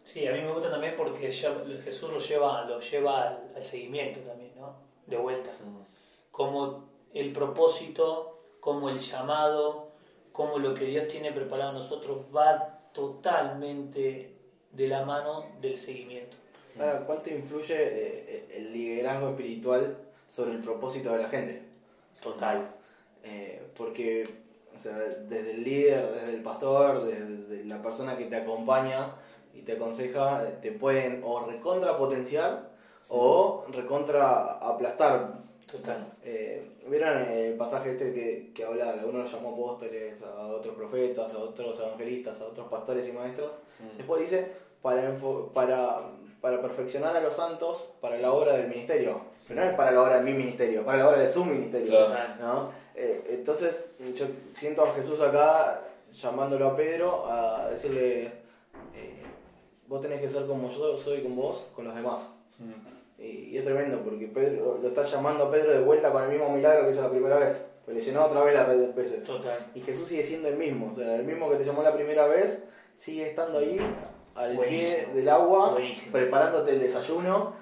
Sí, 0.02 0.26
a 0.26 0.32
mí 0.32 0.40
me 0.40 0.52
gusta 0.52 0.70
también 0.70 0.94
porque 0.96 1.30
Jesús 1.30 2.10
lo 2.10 2.18
lleva, 2.18 2.64
lo 2.64 2.80
lleva 2.80 3.22
al, 3.22 3.52
al 3.54 3.64
seguimiento 3.64 4.20
también, 4.20 4.52
¿no? 4.56 4.74
De 5.06 5.16
vuelta. 5.16 5.50
como 6.32 6.88
el 7.14 7.32
propósito, 7.32 8.40
como 8.58 8.88
el 8.88 8.98
llamado, 8.98 9.92
como 10.32 10.58
lo 10.58 10.74
que 10.74 10.86
Dios 10.86 11.06
tiene 11.08 11.30
preparado 11.30 11.70
a 11.70 11.72
nosotros 11.74 12.24
va 12.34 12.80
totalmente 12.92 14.34
de 14.72 14.88
la 14.88 15.04
mano 15.04 15.46
del 15.60 15.76
seguimiento. 15.76 16.36
Ahora, 16.78 17.04
¿cuánto 17.06 17.30
influye 17.30 17.76
eh, 17.78 18.48
el 18.54 18.72
liderazgo 18.72 19.30
espiritual 19.30 19.96
sobre 20.28 20.52
el 20.52 20.58
propósito 20.60 21.12
de 21.12 21.22
la 21.22 21.28
gente? 21.28 21.62
Total. 22.20 22.74
Eh, 23.24 23.62
porque 23.76 24.28
O 24.76 24.80
sea, 24.80 24.96
desde 24.96 25.50
el 25.50 25.64
líder, 25.64 26.06
desde 26.06 26.34
el 26.34 26.42
pastor, 26.42 27.02
desde 27.04 27.64
la 27.64 27.82
persona 27.82 28.16
que 28.16 28.26
te 28.26 28.36
acompaña 28.36 29.10
y 29.52 29.62
te 29.62 29.72
aconseja, 29.72 30.60
te 30.60 30.70
pueden 30.72 31.22
o 31.24 31.40
recontra 31.46 31.98
potenciar 31.98 32.70
o 33.08 33.64
recontra 33.72 34.52
aplastar. 34.58 35.38
Total. 35.70 36.12
Eh, 36.22 36.64
¿Vieron 36.88 37.28
el 37.28 37.54
pasaje 37.54 37.90
este 37.90 38.14
que, 38.14 38.52
que 38.54 38.64
habla, 38.64 38.90
algunos 38.92 39.30
llamó 39.30 39.52
apóstoles, 39.52 40.14
a 40.22 40.46
otros 40.46 40.74
profetas, 40.76 41.34
a 41.34 41.38
otros 41.38 41.78
evangelistas, 41.78 42.40
a 42.40 42.46
otros 42.46 42.68
pastores 42.68 43.06
y 43.06 43.12
maestros? 43.12 43.50
Mm. 43.78 43.96
Después 43.98 44.22
dice, 44.22 44.52
para, 44.80 45.18
para, 45.52 46.00
para 46.40 46.60
perfeccionar 46.62 47.16
a 47.16 47.20
los 47.20 47.34
santos 47.34 47.88
para 48.00 48.18
la 48.18 48.32
obra 48.32 48.54
del 48.54 48.68
ministerio. 48.68 49.20
Pero 49.46 49.60
no 49.60 49.66
es 49.66 49.74
para 49.74 49.90
la 49.90 50.02
obra 50.02 50.18
de 50.18 50.22
mi 50.22 50.34
ministerio, 50.34 50.84
para 50.84 50.98
la 50.98 51.08
obra 51.08 51.18
de 51.18 51.28
su 51.28 51.44
ministerio. 51.44 52.06
Claro. 52.06 52.70
Eh, 52.94 53.24
entonces, 53.30 53.84
yo 54.14 54.26
siento 54.52 54.82
a 54.82 54.92
Jesús 54.94 55.20
acá 55.20 55.80
llamándolo 56.12 56.68
a 56.68 56.76
Pedro 56.76 57.26
a 57.30 57.70
decirle, 57.70 58.24
eh, 58.94 59.22
vos 59.86 60.00
tenés 60.00 60.20
que 60.20 60.28
ser 60.28 60.46
como 60.46 60.70
yo 60.70 60.98
soy 60.98 61.22
con 61.22 61.36
vos, 61.36 61.66
con 61.74 61.84
los 61.84 61.94
demás. 61.94 62.28
Mm. 62.58 63.22
Y, 63.22 63.26
y 63.50 63.58
es 63.58 63.64
tremendo 63.64 64.00
porque 64.00 64.26
Pedro 64.26 64.78
lo 64.82 64.88
está 64.88 65.04
llamando 65.04 65.44
a 65.44 65.50
Pedro 65.50 65.72
de 65.72 65.80
vuelta 65.80 66.12
con 66.12 66.24
el 66.24 66.30
mismo 66.30 66.50
milagro 66.50 66.84
que 66.84 66.90
hizo 66.90 67.02
la 67.02 67.10
primera 67.10 67.38
vez. 67.38 67.56
Pues 67.84 67.96
le 67.96 68.02
llenó 68.02 68.26
otra 68.26 68.42
vez 68.42 68.54
la 68.54 68.64
red 68.64 68.78
de 68.80 68.88
peces. 68.88 69.24
Total. 69.24 69.70
Y 69.74 69.80
Jesús 69.80 70.08
sigue 70.08 70.22
siendo 70.22 70.48
el 70.48 70.56
mismo, 70.56 70.92
o 70.92 70.94
sea, 70.94 71.16
el 71.16 71.24
mismo 71.24 71.48
que 71.48 71.56
te 71.56 71.64
llamó 71.64 71.82
la 71.82 71.94
primera 71.94 72.26
vez, 72.26 72.62
sigue 72.98 73.30
estando 73.30 73.58
ahí 73.58 73.80
al 74.38 74.54
Buenísimo. 74.56 75.04
pie 75.06 75.14
del 75.14 75.28
agua, 75.28 75.70
Buenísimo. 75.72 76.12
preparándote 76.12 76.72
el 76.72 76.80
desayuno 76.80 77.54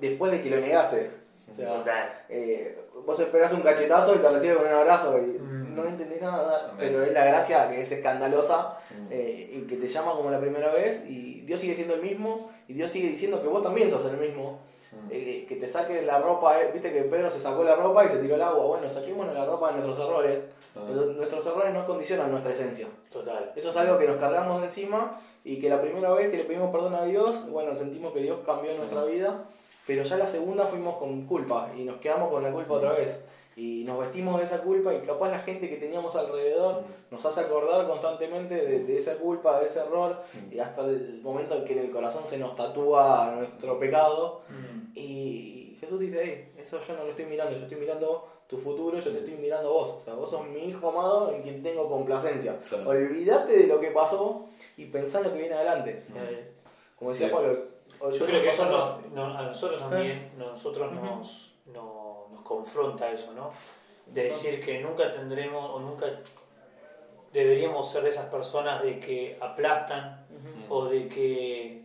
después 0.00 0.32
de 0.32 0.42
que 0.42 0.50
lo 0.50 0.56
negaste. 0.60 1.10
O 1.52 1.54
sea, 1.54 1.68
Total. 1.78 2.10
eh, 2.28 2.78
vos 3.06 3.18
esperás 3.20 3.52
un 3.52 3.60
cachetazo 3.60 4.14
y 4.14 4.18
te 4.18 4.28
recibe 4.28 4.56
con 4.56 4.66
un 4.66 4.72
abrazo 4.72 5.16
y 5.18 5.38
Mm. 5.38 5.74
no 5.74 5.84
entendés 5.84 6.20
nada, 6.20 6.60
Amén. 6.64 6.74
pero 6.78 7.04
es 7.04 7.12
la 7.12 7.24
gracia 7.24 7.68
que 7.70 7.80
es 7.82 7.92
escandalosa 7.92 8.78
Mm. 8.90 9.06
eh, 9.10 9.50
y 9.52 9.60
que 9.62 9.76
te 9.76 9.88
llama 9.88 10.12
como 10.12 10.30
la 10.30 10.40
primera 10.40 10.72
vez 10.72 11.04
y 11.06 11.42
Dios 11.42 11.60
sigue 11.60 11.74
siendo 11.74 11.94
el 11.94 12.02
mismo 12.02 12.50
y 12.68 12.72
Dios 12.74 12.90
sigue 12.90 13.08
diciendo 13.08 13.40
que 13.42 13.48
vos 13.48 13.62
también 13.62 13.90
sos 13.90 14.04
el 14.06 14.16
mismo. 14.16 14.58
Eh, 15.10 15.46
que 15.48 15.56
te 15.56 15.68
saque 15.68 16.02
la 16.02 16.18
ropa, 16.18 16.60
eh, 16.60 16.70
viste 16.72 16.92
que 16.92 17.02
Pedro 17.02 17.30
se 17.30 17.40
sacó 17.40 17.64
la 17.64 17.74
ropa 17.74 18.04
y 18.04 18.08
se 18.08 18.18
tiró 18.18 18.34
al 18.36 18.42
agua. 18.42 18.66
Bueno, 18.66 18.88
saquémonos 18.88 19.34
la 19.34 19.44
ropa 19.44 19.68
de 19.68 19.80
nuestros 19.80 19.98
errores. 19.98 20.38
Ah. 20.74 20.84
Pero 20.86 21.06
Nuestros 21.06 21.46
errores 21.46 21.74
no 21.74 21.86
condicionan 21.86 22.30
nuestra 22.30 22.52
esencia. 22.52 22.88
Total. 23.12 23.52
Eso 23.56 23.70
es 23.70 23.76
algo 23.76 23.98
que 23.98 24.06
nos 24.06 24.16
cargamos 24.16 24.60
de 24.60 24.66
encima 24.66 25.20
y 25.44 25.60
que 25.60 25.68
la 25.68 25.80
primera 25.80 26.12
vez 26.12 26.30
que 26.30 26.38
le 26.38 26.44
pedimos 26.44 26.70
perdón 26.70 26.94
a 26.94 27.04
Dios, 27.04 27.48
bueno, 27.50 27.74
sentimos 27.74 28.12
que 28.12 28.20
Dios 28.20 28.40
cambió 28.44 28.74
nuestra 28.74 29.04
vida, 29.04 29.44
pero 29.86 30.02
ya 30.02 30.16
la 30.16 30.26
segunda 30.26 30.66
fuimos 30.66 30.96
con 30.96 31.26
culpa 31.26 31.70
y 31.76 31.84
nos 31.84 32.00
quedamos 32.00 32.30
con 32.30 32.42
la 32.42 32.50
culpa 32.50 32.74
otra 32.74 32.92
vez. 32.92 33.20
Y 33.58 33.84
nos 33.84 33.98
vestimos 33.98 34.36
de 34.36 34.44
esa 34.44 34.60
culpa 34.60 34.92
y 34.92 34.98
capaz 34.98 35.30
la 35.30 35.38
gente 35.38 35.70
que 35.70 35.76
teníamos 35.76 36.14
alrededor 36.14 36.84
nos 37.10 37.24
hace 37.24 37.40
acordar 37.40 37.86
constantemente 37.88 38.54
de, 38.54 38.84
de 38.84 38.98
esa 38.98 39.14
culpa, 39.16 39.58
de 39.60 39.66
ese 39.66 39.78
error, 39.78 40.20
y 40.50 40.58
hasta 40.58 40.82
el 40.82 41.20
momento 41.22 41.56
en 41.56 41.64
que 41.64 41.72
en 41.72 41.78
el 41.78 41.90
corazón 41.90 42.24
se 42.28 42.36
nos 42.36 42.54
tatúa 42.54 43.32
nuestro 43.36 43.78
pecado. 43.78 44.42
Y 44.98 45.76
Jesús 45.78 46.00
dice, 46.00 46.20
hey, 46.24 46.62
eso 46.62 46.80
yo 46.80 46.96
no 46.96 47.04
lo 47.04 47.10
estoy 47.10 47.26
mirando, 47.26 47.52
yo 47.56 47.62
estoy 47.64 47.76
mirando 47.78 48.28
tu 48.48 48.56
futuro, 48.56 48.98
yo 48.98 49.10
te 49.12 49.18
estoy 49.18 49.34
mirando 49.34 49.70
vos. 49.72 49.90
O 50.00 50.00
sea, 50.02 50.14
vos 50.14 50.30
sos 50.30 50.46
mi 50.48 50.60
hijo 50.60 50.88
amado 50.88 51.32
en 51.34 51.42
quien 51.42 51.62
tengo 51.62 51.86
complacencia. 51.88 52.58
Claro. 52.68 52.88
Olvídate 52.90 53.58
de 53.58 53.66
lo 53.66 53.78
que 53.78 53.90
pasó 53.90 54.46
y 54.78 54.86
pensá 54.86 55.18
en 55.18 55.24
lo 55.24 55.32
que 55.34 55.38
viene 55.40 55.54
adelante. 55.54 56.02
O 56.08 56.12
sea, 56.12 56.22
como 56.98 57.10
decía 57.12 57.28
Sí. 57.28 57.34
Pablo, 57.34 57.76
Yo 58.12 58.26
creo 58.26 58.42
que 58.42 58.48
eso 58.48 58.62
pasó- 58.64 59.00
nos- 59.02 59.12
nos- 59.12 59.36
a 59.36 59.42
nosotros 59.42 59.80
también, 59.88 60.30
nosotros 60.38 60.92
nos, 60.92 61.54
no- 61.66 62.26
nos 62.30 62.42
confronta 62.42 63.10
eso, 63.10 63.32
¿no? 63.34 63.50
De 64.06 64.24
decir 64.24 64.60
que 64.64 64.80
nunca 64.80 65.12
tendremos 65.12 65.70
o 65.74 65.80
nunca 65.80 66.06
deberíamos 67.32 67.90
ser 67.90 68.02
de 68.04 68.08
esas 68.10 68.26
personas 68.26 68.82
de 68.82 68.98
que 69.00 69.36
aplastan 69.40 70.24
o 70.68 70.84
de 70.86 71.08
que 71.08 71.82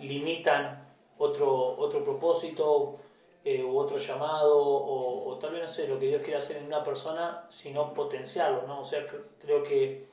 limitan 0.00 0.81
otro, 1.22 1.76
otro 1.78 2.02
propósito 2.04 2.96
eh, 3.44 3.62
u 3.64 3.76
otro 3.78 3.98
llamado 3.98 4.56
o, 4.56 5.28
o 5.30 5.38
tal 5.38 5.52
vez 5.52 5.62
no 5.62 5.68
sé 5.68 5.86
lo 5.86 5.98
que 5.98 6.06
Dios 6.06 6.22
quiere 6.22 6.36
hacer 6.38 6.58
en 6.58 6.66
una 6.66 6.84
persona, 6.84 7.46
sino 7.48 7.92
potenciarlo, 7.94 8.62
¿no? 8.66 8.80
O 8.80 8.84
sea, 8.84 9.06
cre- 9.08 9.24
creo 9.40 9.62
que 9.62 10.04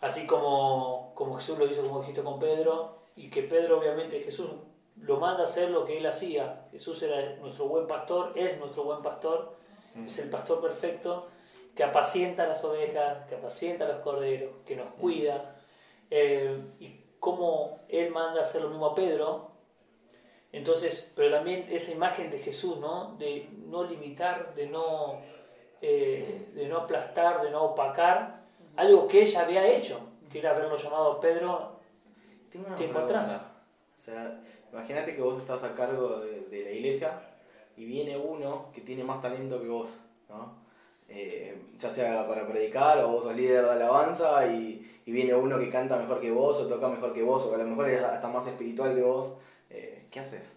así 0.00 0.26
como, 0.26 1.10
como 1.14 1.34
Jesús 1.34 1.58
lo 1.58 1.66
hizo, 1.66 1.82
como 1.82 2.00
dijiste 2.00 2.22
con 2.22 2.38
Pedro, 2.38 2.98
y 3.16 3.30
que 3.30 3.42
Pedro 3.42 3.78
obviamente 3.78 4.20
Jesús 4.20 4.48
lo 5.00 5.16
manda 5.18 5.40
a 5.40 5.44
hacer 5.44 5.70
lo 5.70 5.84
que 5.84 5.98
él 5.98 6.06
hacía. 6.06 6.66
Jesús 6.70 7.02
era 7.02 7.36
nuestro 7.40 7.66
buen 7.66 7.86
pastor, 7.86 8.32
es 8.36 8.58
nuestro 8.58 8.84
buen 8.84 9.02
pastor, 9.02 9.50
es 10.06 10.18
el 10.20 10.28
pastor 10.30 10.60
perfecto 10.60 11.26
que 11.74 11.82
apacienta 11.84 12.46
las 12.46 12.62
ovejas, 12.64 13.26
que 13.28 13.34
apacienta 13.36 13.86
los 13.86 13.98
corderos, 13.98 14.50
que 14.64 14.76
nos 14.76 14.88
cuida. 15.00 15.54
eh, 16.10 16.56
y 16.78 17.00
como 17.20 17.78
él 17.88 18.10
manda 18.10 18.38
a 18.38 18.42
hacer 18.42 18.62
lo 18.62 18.68
mismo 18.68 18.86
a 18.86 18.94
Pedro, 18.94 19.50
entonces, 20.52 21.12
pero 21.14 21.30
también 21.30 21.66
esa 21.70 21.92
imagen 21.92 22.30
de 22.30 22.38
Jesús, 22.38 22.78
¿no? 22.78 23.16
De 23.18 23.48
no 23.66 23.84
limitar, 23.84 24.54
de 24.54 24.66
no, 24.66 25.20
eh, 25.82 26.48
de 26.54 26.66
no 26.66 26.78
aplastar, 26.78 27.42
de 27.42 27.50
no 27.50 27.64
opacar, 27.64 28.40
algo 28.76 29.06
que 29.08 29.22
ella 29.22 29.42
había 29.42 29.66
hecho, 29.68 30.00
que 30.30 30.38
era 30.38 30.50
haberlo 30.52 30.76
llamado 30.76 31.20
Pedro 31.20 31.72
Tengo 32.50 32.66
una 32.66 32.76
tiempo 32.76 33.00
pregunta. 33.04 33.24
atrás. 33.24 33.42
O 33.96 34.00
sea, 34.00 34.40
imagínate 34.72 35.14
que 35.14 35.22
vos 35.22 35.38
estás 35.38 35.62
a 35.64 35.74
cargo 35.74 36.20
de, 36.20 36.40
de 36.48 36.64
la 36.64 36.70
iglesia 36.70 37.20
y 37.76 37.84
viene 37.84 38.16
uno 38.16 38.70
que 38.74 38.80
tiene 38.80 39.04
más 39.04 39.20
talento 39.20 39.60
que 39.60 39.68
vos, 39.68 39.98
¿no? 40.28 40.56
Eh, 41.10 41.56
ya 41.78 41.90
sea 41.90 42.28
para 42.28 42.46
predicar 42.46 42.98
o 43.02 43.08
vos 43.08 43.24
sos 43.24 43.34
líder 43.34 43.64
de 43.64 43.70
alabanza 43.72 44.46
y, 44.46 45.00
y 45.06 45.10
viene 45.10 45.34
uno 45.34 45.58
que 45.58 45.70
canta 45.70 45.96
mejor 45.96 46.20
que 46.20 46.30
vos 46.30 46.58
o 46.58 46.66
toca 46.66 46.86
mejor 46.88 47.14
que 47.14 47.22
vos 47.22 47.46
o 47.46 47.54
a 47.54 47.58
lo 47.58 47.64
mejor 47.64 47.88
es 47.88 48.02
hasta 48.04 48.28
más 48.28 48.46
espiritual 48.46 48.94
que 48.94 49.00
vos, 49.02 49.32
¿qué 50.10 50.20
haces? 50.20 50.52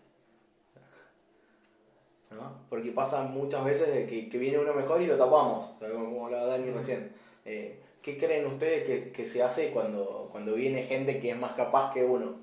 ¿No? 2.32 2.62
Porque 2.70 2.92
pasa 2.92 3.24
muchas 3.24 3.66
veces 3.66 3.94
de 3.94 4.08
que, 4.08 4.30
que 4.30 4.38
viene 4.38 4.60
uno 4.60 4.74
mejor 4.74 5.02
y 5.02 5.08
lo 5.08 5.18
tapamos, 5.18 5.72
como 5.80 6.26
hablaba 6.26 6.48
Dani 6.48 6.72
recién. 6.72 7.12
Eh, 7.46 7.80
¿Qué 8.02 8.18
creen 8.18 8.48
ustedes 8.48 8.86
que, 8.86 9.12
que 9.12 9.28
se 9.28 9.44
hace 9.44 9.72
cuando, 9.72 10.30
cuando 10.32 10.54
viene 10.54 10.84
gente 10.84 11.20
que 11.20 11.32
es 11.32 11.38
más 11.38 11.54
capaz 11.54 11.94
que 11.94 12.04
uno? 12.04 12.38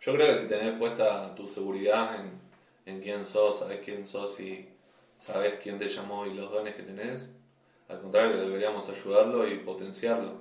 Yo 0.00 0.14
creo 0.14 0.28
que 0.28 0.36
si 0.38 0.46
tenés 0.46 0.78
puesta 0.78 1.34
tu 1.34 1.46
seguridad 1.46 2.20
en, 2.20 2.32
en 2.86 3.00
quién 3.00 3.24
sos, 3.24 3.60
sabés 3.60 3.80
quién 3.84 4.06
sos 4.06 4.40
y 4.40 4.68
sabés 5.18 5.56
quién 5.62 5.78
te 5.78 5.88
llamó 5.88 6.26
y 6.26 6.34
los 6.34 6.50
dones 6.50 6.74
que 6.74 6.82
tenés, 6.82 7.30
al 7.88 8.00
contrario, 8.00 8.40
deberíamos 8.40 8.88
ayudarlo 8.88 9.46
y 9.46 9.58
potenciarlo. 9.58 10.32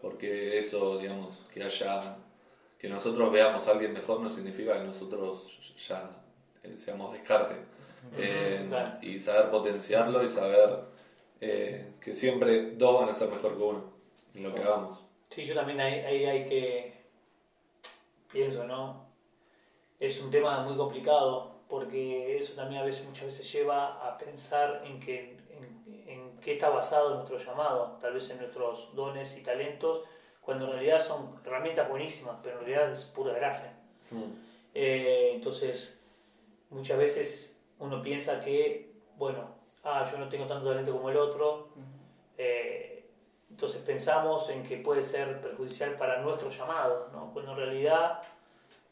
Porque 0.00 0.58
eso, 0.58 0.98
digamos, 0.98 1.44
que 1.52 1.62
haya, 1.62 2.16
que 2.78 2.88
nosotros 2.88 3.32
veamos 3.32 3.66
a 3.66 3.72
alguien 3.72 3.92
mejor 3.92 4.20
no 4.20 4.30
significa 4.30 4.74
que 4.74 4.84
nosotros 4.84 5.74
ya 5.76 6.10
eh, 6.62 6.78
seamos 6.78 7.12
descarte. 7.12 7.54
Eh, 8.16 8.68
y 9.02 9.18
saber 9.18 9.50
potenciarlo 9.50 10.22
y 10.22 10.28
saber 10.28 10.84
eh, 11.40 11.94
que 12.00 12.14
siempre 12.14 12.70
dos 12.76 13.00
van 13.00 13.08
a 13.08 13.14
ser 13.14 13.28
mejor 13.28 13.56
que 13.56 13.62
uno 13.62 13.92
en 14.34 14.42
lo 14.44 14.54
que 14.54 14.60
hagamos. 14.60 15.04
Sí, 15.30 15.44
yo 15.44 15.54
también 15.54 15.80
ahí, 15.80 15.94
ahí 16.00 16.24
hay 16.24 16.44
que, 16.46 17.04
pienso, 18.32 18.66
¿no? 18.66 19.08
Es 19.98 20.20
un 20.20 20.30
tema 20.30 20.62
muy 20.62 20.76
complicado 20.76 21.58
porque 21.68 22.38
eso 22.38 22.54
también 22.54 22.80
a 22.80 22.84
veces, 22.84 23.04
muchas 23.04 23.26
veces 23.26 23.52
lleva 23.52 24.08
a 24.08 24.16
pensar 24.16 24.82
en 24.86 25.00
que 25.00 25.36
en, 25.50 26.04
en 26.06 26.38
qué 26.38 26.52
está 26.52 26.70
basado 26.70 27.16
nuestro 27.16 27.36
llamado, 27.36 27.98
tal 28.00 28.14
vez 28.14 28.30
en 28.30 28.38
nuestros 28.38 28.94
dones 28.94 29.36
y 29.36 29.42
talentos, 29.42 30.02
cuando 30.48 30.64
en 30.64 30.72
realidad 30.72 30.98
son 30.98 31.38
herramientas 31.44 31.86
buenísimas, 31.90 32.36
pero 32.42 32.58
en 32.58 32.64
realidad 32.64 32.90
es 32.90 33.04
pura 33.04 33.34
gracia. 33.34 33.70
Eh, 34.72 35.32
entonces, 35.34 35.94
muchas 36.70 36.96
veces 36.96 37.54
uno 37.78 38.00
piensa 38.00 38.40
que, 38.40 38.90
bueno, 39.16 39.50
ah, 39.84 40.08
yo 40.10 40.16
no 40.16 40.26
tengo 40.30 40.46
tanto 40.46 40.66
talento 40.70 40.96
como 40.96 41.10
el 41.10 41.18
otro, 41.18 41.68
eh, 42.38 43.04
entonces 43.50 43.82
pensamos 43.82 44.48
en 44.48 44.62
que 44.62 44.78
puede 44.78 45.02
ser 45.02 45.38
perjudicial 45.42 45.96
para 45.98 46.22
nuestro 46.22 46.48
llamado, 46.48 47.10
¿no? 47.12 47.30
cuando 47.34 47.50
en 47.52 47.58
realidad 47.58 48.22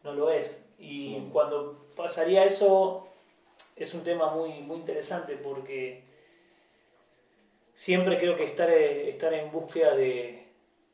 no 0.04 0.12
lo 0.12 0.28
es. 0.28 0.62
Y 0.78 1.16
Mm. 1.20 1.30
cuando 1.30 1.74
pasaría 1.96 2.44
eso, 2.44 3.08
es 3.76 3.94
un 3.94 4.02
tema 4.02 4.28
muy, 4.28 4.60
muy 4.60 4.76
interesante 4.76 5.36
porque 5.36 6.04
siempre 7.74 8.18
creo 8.18 8.36
que 8.36 8.44
estar, 8.44 8.68
eh, 8.68 9.08
estar 9.08 9.32
en 9.32 9.50
búsqueda 9.50 9.94
de, 9.94 10.45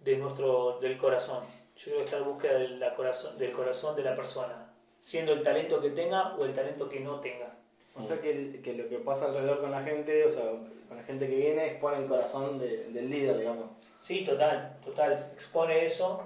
de 0.05 0.17
nuestro, 0.17 0.79
del 0.81 0.97
corazón. 0.97 1.45
Yo 1.77 1.85
creo 1.85 1.99
que 1.99 2.05
estar 2.05 2.21
en 2.21 2.27
búsqueda 2.27 2.59
de 2.59 2.69
la 2.71 2.95
corazón, 2.95 3.39
del 3.39 3.53
corazón 3.53 3.97
de 3.97 4.03
la 4.03 4.15
persona, 4.15 4.67
siendo 5.01 5.33
el 5.33 5.43
talento 5.43 5.81
que 5.81 5.91
tenga 5.91 6.35
o 6.37 6.45
el 6.45 6.53
talento 6.53 6.89
que 6.89 7.01
no 7.01 7.21
tenga. 7.21 7.55
O 7.95 8.03
sea 8.03 8.21
que, 8.21 8.61
que 8.63 8.73
lo 8.75 8.89
que 8.89 8.99
pasa 8.99 9.27
alrededor 9.27 9.61
con 9.61 9.71
la 9.71 9.83
gente, 9.83 10.25
o 10.25 10.31
sea, 10.31 10.45
con 10.89 10.97
la 10.97 11.03
gente 11.03 11.29
que 11.29 11.37
viene, 11.37 11.67
expone 11.67 11.99
el 11.99 12.07
corazón 12.07 12.59
de- 12.59 12.85
del 12.89 13.11
líder, 13.11 13.37
digamos. 13.39 13.67
Sí, 14.03 14.25
total, 14.25 14.77
total. 14.85 15.29
Expone 15.35 15.85
eso 15.85 16.23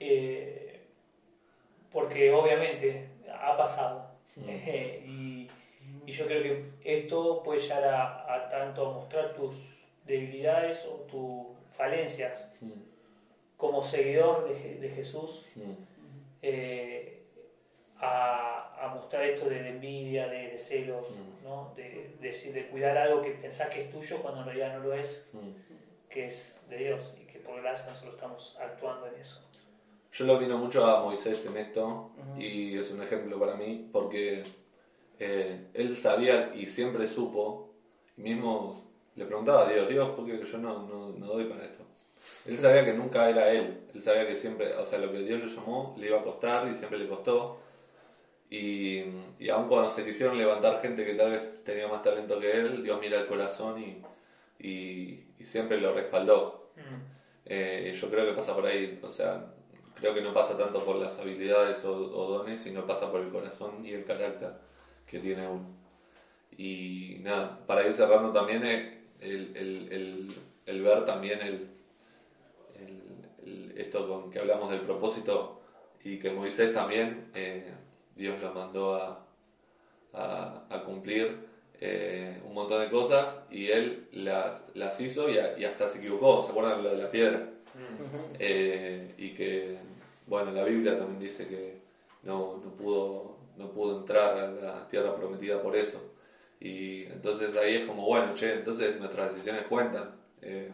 eh, 0.00 0.80
porque 1.92 2.30
obviamente 2.32 3.08
ha 3.32 3.56
pasado. 3.56 4.06
y, 4.36 5.48
y 6.06 6.12
yo 6.12 6.26
creo 6.26 6.42
que 6.42 6.64
esto 6.84 7.42
puede 7.42 7.60
llegar 7.60 7.84
a, 7.84 8.34
a 8.34 8.48
tanto 8.48 8.86
a 8.86 8.92
mostrar 8.94 9.32
tus 9.34 9.80
debilidades 10.04 10.84
o 10.86 10.94
tu 11.10 11.54
falencias, 11.70 12.48
Mm, 12.60 12.72
como 13.56 13.82
seguidor 13.82 14.48
de, 14.48 14.54
Je- 14.56 14.78
de 14.80 14.88
Jesús, 14.90 15.44
eh, 16.42 17.22
a, 17.98 18.84
a 18.86 18.94
mostrar 18.94 19.24
esto 19.24 19.48
de, 19.48 19.62
de 19.62 19.68
envidia, 19.70 20.26
de, 20.28 20.48
de 20.48 20.58
celos. 20.58 21.08
¿no? 21.44 21.72
de, 21.76 22.10
de, 22.20 22.28
decir, 22.28 22.52
de 22.54 22.66
cuidar 22.68 22.96
algo 22.96 23.20
que 23.22 23.30
pensás 23.32 23.68
que 23.68 23.82
es 23.82 23.90
tuyo 23.90 24.22
cuando 24.22 24.40
en 24.40 24.46
realidad 24.46 24.78
no 24.78 24.84
lo 24.84 24.94
es, 24.94 25.26
que 26.08 26.26
es 26.26 26.60
de 26.70 26.76
Dios 26.78 27.16
y 27.20 27.26
que 27.26 27.38
por 27.38 27.60
gracia 27.60 27.88
nosotros 27.90 28.14
estamos 28.14 28.56
actuando 28.58 29.06
en 29.08 29.16
eso. 29.20 29.40
Yo 30.12 30.24
lo 30.24 30.36
opino 30.36 30.56
mucho 30.56 30.86
a 30.86 31.02
Moisés 31.02 31.44
en 31.44 31.56
esto 31.58 32.10
y 32.38 32.78
es 32.78 32.90
un 32.90 33.02
ejemplo 33.02 33.38
para 33.38 33.56
mí 33.56 33.88
porque 33.92 34.42
eh, 35.18 35.66
él 35.74 35.94
sabía 35.94 36.54
y 36.54 36.66
siempre 36.66 37.06
supo, 37.06 37.70
y 38.16 38.22
mismo 38.22 38.82
le 39.16 39.26
preguntaba 39.26 39.66
a 39.66 39.70
Dios, 39.70 39.88
Dios, 39.88 40.08
¿por 40.10 40.24
qué 40.24 40.42
yo 40.42 40.58
no, 40.58 40.86
no, 40.86 41.10
no 41.10 41.26
doy 41.26 41.44
para 41.44 41.64
esto? 41.64 41.84
Él 42.46 42.56
sabía 42.56 42.84
que 42.84 42.92
nunca 42.94 43.28
era 43.30 43.50
él, 43.50 43.80
él 43.94 44.02
sabía 44.02 44.26
que 44.26 44.36
siempre, 44.36 44.74
o 44.76 44.84
sea, 44.86 44.98
lo 44.98 45.12
que 45.12 45.20
Dios 45.20 45.40
le 45.40 45.46
llamó 45.48 45.94
le 45.98 46.08
iba 46.08 46.20
a 46.20 46.24
costar 46.24 46.66
y 46.68 46.74
siempre 46.74 46.98
le 46.98 47.08
costó. 47.08 47.60
Y, 48.50 49.04
y 49.38 49.48
aun 49.50 49.68
cuando 49.68 49.90
se 49.90 50.04
quisieron 50.04 50.38
levantar 50.38 50.80
gente 50.80 51.04
que 51.04 51.14
tal 51.14 51.30
vez 51.32 51.64
tenía 51.64 51.88
más 51.88 52.02
talento 52.02 52.38
que 52.38 52.52
él, 52.52 52.82
Dios 52.84 53.00
mira 53.00 53.18
el 53.20 53.26
corazón 53.26 53.80
y, 53.82 54.02
y, 54.60 55.24
y 55.38 55.46
siempre 55.46 55.78
lo 55.80 55.92
respaldó. 55.94 56.70
Mm. 56.76 57.02
Eh, 57.46 57.92
yo 57.94 58.10
creo 58.10 58.26
que 58.26 58.32
pasa 58.32 58.54
por 58.54 58.66
ahí, 58.66 58.98
o 59.02 59.10
sea, 59.10 59.46
creo 59.96 60.14
que 60.14 60.22
no 60.22 60.32
pasa 60.32 60.56
tanto 60.56 60.84
por 60.84 60.96
las 60.96 61.18
habilidades 61.18 61.84
o, 61.84 61.94
o 61.94 62.38
dones, 62.38 62.60
sino 62.60 62.86
pasa 62.86 63.10
por 63.10 63.20
el 63.22 63.30
corazón 63.30 63.84
y 63.84 63.92
el 63.92 64.04
carácter 64.04 64.52
que 65.06 65.18
tiene 65.18 65.46
uno. 65.48 65.66
Y 66.56 67.18
nada, 67.22 67.66
para 67.66 67.84
ir 67.86 67.92
cerrando 67.92 68.32
también 68.32 68.64
eh, 68.64 69.02
el, 69.20 69.56
el, 69.56 69.92
el, 69.92 70.28
el 70.66 70.82
ver 70.82 71.04
también 71.04 71.40
el- 71.42 71.73
esto 73.76 74.06
con 74.08 74.30
que 74.30 74.38
hablamos 74.38 74.70
del 74.70 74.80
propósito 74.80 75.60
y 76.02 76.18
que 76.18 76.30
Moisés 76.30 76.72
también, 76.72 77.30
eh, 77.34 77.72
Dios 78.14 78.40
lo 78.42 78.52
mandó 78.52 78.94
a, 78.96 79.24
a, 80.12 80.64
a 80.70 80.82
cumplir 80.84 81.36
eh, 81.80 82.40
un 82.46 82.54
montón 82.54 82.80
de 82.80 82.90
cosas 82.90 83.40
y 83.50 83.68
él 83.70 84.08
las, 84.12 84.64
las 84.74 85.00
hizo 85.00 85.28
y, 85.28 85.38
a- 85.38 85.58
y 85.58 85.64
hasta 85.64 85.88
se 85.88 85.98
equivocó, 85.98 86.42
¿se 86.42 86.50
acuerdan 86.50 86.82
lo 86.82 86.90
de 86.90 87.02
la 87.02 87.10
piedra? 87.10 87.48
Eh, 88.38 89.14
y 89.18 89.30
que, 89.34 89.78
bueno, 90.26 90.52
la 90.52 90.62
Biblia 90.64 90.96
también 90.96 91.18
dice 91.18 91.46
que 91.48 91.78
no, 92.22 92.60
no, 92.64 92.70
pudo, 92.72 93.36
no 93.56 93.70
pudo 93.70 93.98
entrar 93.98 94.38
a 94.38 94.50
la 94.50 94.86
tierra 94.88 95.14
prometida 95.16 95.60
por 95.60 95.74
eso. 95.76 96.00
Y 96.60 97.04
entonces 97.06 97.56
ahí 97.56 97.74
es 97.74 97.84
como, 97.84 98.06
bueno, 98.06 98.32
che, 98.34 98.52
entonces 98.52 98.98
nuestras 98.98 99.32
decisiones 99.34 99.66
cuentan. 99.66 100.14
Eh, 100.40 100.70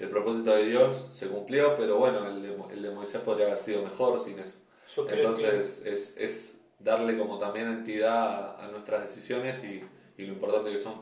el 0.00 0.08
propósito 0.08 0.52
de 0.52 0.64
Dios 0.64 1.08
se 1.10 1.28
cumplió, 1.28 1.74
pero 1.74 1.96
bueno, 1.96 2.26
el 2.26 2.42
de, 2.42 2.56
el 2.72 2.82
de 2.82 2.90
Moisés 2.90 3.20
podría 3.20 3.46
haber 3.46 3.58
sido 3.58 3.82
mejor 3.82 4.18
sin 4.20 4.38
eso. 4.38 4.56
Yo 4.94 5.06
Entonces 5.08 5.82
es, 5.84 6.16
es 6.16 6.60
darle 6.78 7.18
como 7.18 7.38
también 7.38 7.68
entidad 7.68 8.56
a, 8.60 8.64
a 8.64 8.68
nuestras 8.68 9.02
decisiones 9.02 9.64
y, 9.64 9.84
y 10.16 10.26
lo 10.26 10.32
importante 10.34 10.70
que 10.70 10.78
son. 10.78 10.94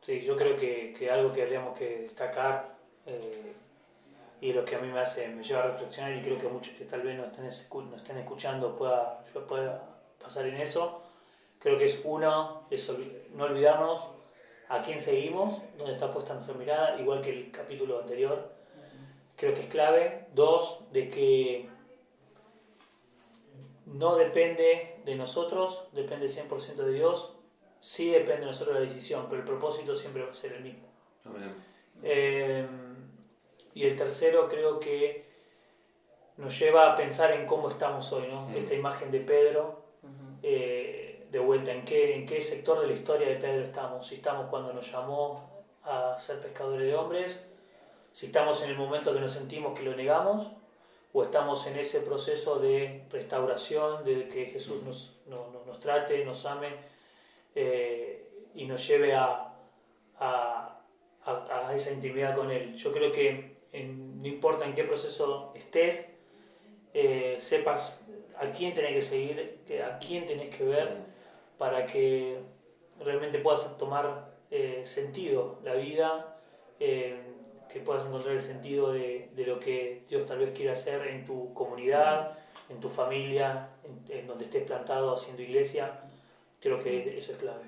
que, 0.00 0.20
sí, 0.20 0.26
yo 0.26 0.36
creo 0.36 0.56
que, 0.56 0.94
que 0.96 1.10
algo 1.10 1.32
que 1.32 1.40
tendríamos 1.40 1.76
que 1.76 1.98
destacar 2.02 2.76
eh, 3.06 3.52
y 4.40 4.52
lo 4.52 4.64
que 4.64 4.76
a 4.76 4.78
mí 4.78 4.88
me 4.88 5.00
hace, 5.00 5.28
me 5.28 5.42
lleva 5.42 5.62
a 5.64 5.66
reflexionar 5.68 6.14
y 6.14 6.22
creo 6.22 6.38
que 6.38 6.48
muchos 6.48 6.74
que 6.74 6.84
tal 6.84 7.02
vez 7.02 7.16
no 7.16 7.24
estén, 7.24 7.46
escu- 7.46 7.84
no 7.88 7.96
estén 7.96 8.18
escuchando 8.18 8.76
pueda, 8.76 9.22
yo 9.34 9.46
pueda 9.46 9.96
pasar 10.22 10.46
en 10.46 10.56
eso, 10.56 11.02
creo 11.58 11.78
que 11.78 11.86
es 11.86 12.00
uno, 12.04 12.66
es 12.70 12.90
no 13.30 13.44
olvidarnos 13.44 14.08
a 14.68 14.82
quién 14.82 15.00
seguimos, 15.00 15.62
dónde 15.78 15.94
está 15.94 16.12
puesta 16.12 16.34
nuestra 16.34 16.54
mirada, 16.54 17.00
igual 17.00 17.22
que 17.22 17.30
el 17.30 17.50
capítulo 17.50 18.00
anterior, 18.00 18.50
creo 19.36 19.54
que 19.54 19.60
es 19.60 19.66
clave. 19.68 20.26
Dos, 20.34 20.80
de 20.92 21.08
que 21.10 21.68
no 23.86 24.16
depende 24.16 25.00
de 25.04 25.14
nosotros, 25.14 25.88
depende 25.92 26.26
100% 26.26 26.74
de 26.74 26.92
Dios, 26.92 27.36
sí 27.80 28.10
depende 28.10 28.40
de 28.40 28.46
nosotros 28.46 28.74
la 28.74 28.80
decisión, 28.80 29.26
pero 29.28 29.42
el 29.42 29.46
propósito 29.46 29.94
siempre 29.94 30.24
va 30.24 30.30
a 30.30 30.34
ser 30.34 30.54
el 30.54 30.62
mismo. 30.62 30.88
Amén. 31.24 31.54
Eh, 32.02 32.66
y 33.74 33.84
el 33.84 33.96
tercero 33.96 34.48
creo 34.48 34.80
que 34.80 35.26
nos 36.36 36.58
lleva 36.58 36.92
a 36.92 36.96
pensar 36.96 37.32
en 37.32 37.46
cómo 37.46 37.68
estamos 37.68 38.12
hoy, 38.12 38.28
¿no? 38.28 38.50
Esta 38.54 38.74
imagen 38.74 39.10
de 39.10 39.20
Pedro, 39.20 39.82
eh, 40.42 41.05
de 41.30 41.38
vuelta, 41.38 41.72
¿en 41.72 41.84
qué, 41.84 42.14
¿en 42.14 42.26
qué 42.26 42.40
sector 42.40 42.80
de 42.80 42.86
la 42.86 42.92
historia 42.92 43.28
de 43.28 43.36
Pedro 43.36 43.62
estamos? 43.64 44.06
Si 44.06 44.16
estamos 44.16 44.48
cuando 44.48 44.72
nos 44.72 44.90
llamó 44.90 45.64
a 45.82 46.16
ser 46.18 46.40
pescadores 46.40 46.86
de 46.86 46.94
hombres, 46.94 47.40
si 48.12 48.26
estamos 48.26 48.62
en 48.62 48.70
el 48.70 48.76
momento 48.76 49.12
que 49.12 49.20
nos 49.20 49.32
sentimos 49.32 49.76
que 49.76 49.82
lo 49.84 49.94
negamos, 49.94 50.50
o 51.12 51.22
estamos 51.22 51.66
en 51.66 51.76
ese 51.78 52.00
proceso 52.00 52.58
de 52.58 53.04
restauración, 53.10 54.04
de 54.04 54.28
que 54.28 54.46
Jesús 54.46 54.82
nos, 54.82 55.16
no- 55.26 55.48
no- 55.50 55.64
nos 55.64 55.80
trate, 55.80 56.24
nos 56.24 56.44
ame 56.46 56.68
eh, 57.54 58.28
y 58.54 58.66
nos 58.66 58.86
lleve 58.86 59.14
a, 59.14 59.54
a, 60.18 60.78
a- 61.24 61.68
a 61.68 61.74
esa 61.74 61.90
intimidad 61.90 62.34
con 62.34 62.50
Él. 62.50 62.74
Yo 62.76 62.92
creo 62.92 63.12
que 63.12 63.56
en- 63.72 64.20
no 64.22 64.28
importa 64.28 64.64
en 64.64 64.74
qué 64.74 64.84
proceso 64.84 65.52
estés, 65.54 66.06
eh, 66.94 67.36
sepas 67.38 67.98
a 68.38 68.50
quién 68.50 68.74
tenés 68.74 68.92
que 68.94 69.02
seguir, 69.02 69.58
a 69.84 69.98
quién 69.98 70.26
tenés 70.26 70.54
que 70.54 70.64
ver 70.64 70.96
para 71.58 71.86
que 71.86 72.38
realmente 73.00 73.38
puedas 73.38 73.76
tomar 73.78 74.36
eh, 74.50 74.82
sentido 74.84 75.58
la 75.64 75.74
vida, 75.74 76.38
eh, 76.80 77.20
que 77.72 77.80
puedas 77.80 78.06
encontrar 78.06 78.34
el 78.34 78.40
sentido 78.40 78.92
de, 78.92 79.30
lo 79.36 79.60
que 79.60 80.04
Dios 80.08 80.24
tal 80.26 80.38
vez 80.38 80.50
quiere 80.54 80.70
hacer 80.70 81.06
en 81.08 81.24
tu 81.24 81.52
comunidad, 81.52 82.38
en 82.68 82.80
tu 82.80 82.88
familia, 82.88 83.68
en, 84.08 84.26
donde 84.26 84.44
estés 84.44 84.64
plantado 84.64 85.14
haciendo 85.14 85.42
iglesia. 85.42 86.00
Creo 86.60 86.82
que 86.82 87.18
eso 87.18 87.32
es 87.32 87.38
clave. 87.38 87.64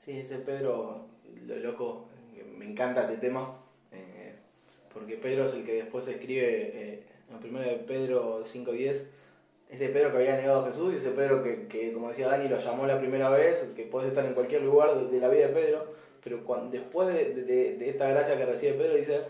Sí, 0.00 0.18
ese 0.18 0.38
Pedro, 0.38 1.06
lo 1.46 1.56
loco, 1.56 2.06
me 2.56 2.64
encanta 2.66 3.02
este 3.02 3.16
tema, 3.16 3.58
eh, 3.92 4.34
porque 4.92 5.16
Pedro 5.16 5.46
es 5.46 5.54
el 5.54 5.64
que 5.64 5.74
después 5.74 6.06
escribe 6.08 7.04
en 7.30 7.38
primero 7.40 7.68
de 7.68 7.76
Pedro 7.76 8.44
5.10, 8.44 9.06
ese 9.70 9.88
Pedro 9.88 10.10
que 10.12 10.18
había 10.18 10.36
negado 10.36 10.64
a 10.64 10.66
Jesús 10.68 10.92
y 10.92 10.96
ese 10.96 11.10
Pedro 11.10 11.42
que, 11.42 11.66
que, 11.66 11.92
como 11.92 12.08
decía 12.10 12.28
Dani, 12.28 12.48
lo 12.48 12.58
llamó 12.58 12.86
la 12.86 12.98
primera 12.98 13.30
vez, 13.30 13.72
que 13.74 13.84
puede 13.84 14.08
estar 14.08 14.24
en 14.24 14.34
cualquier 14.34 14.62
lugar 14.62 14.94
de, 14.94 15.08
de 15.08 15.18
la 15.20 15.28
vida 15.28 15.48
de 15.48 15.52
Pedro, 15.54 15.86
pero 16.22 16.44
cuando, 16.44 16.70
después 16.70 17.08
de, 17.08 17.34
de- 17.34 17.76
de 17.76 17.88
esta 17.88 18.08
gracia 18.08 18.36
que 18.38 18.44
recibe 18.46 18.74
Pedro, 18.74 18.94
dice, 18.96 19.20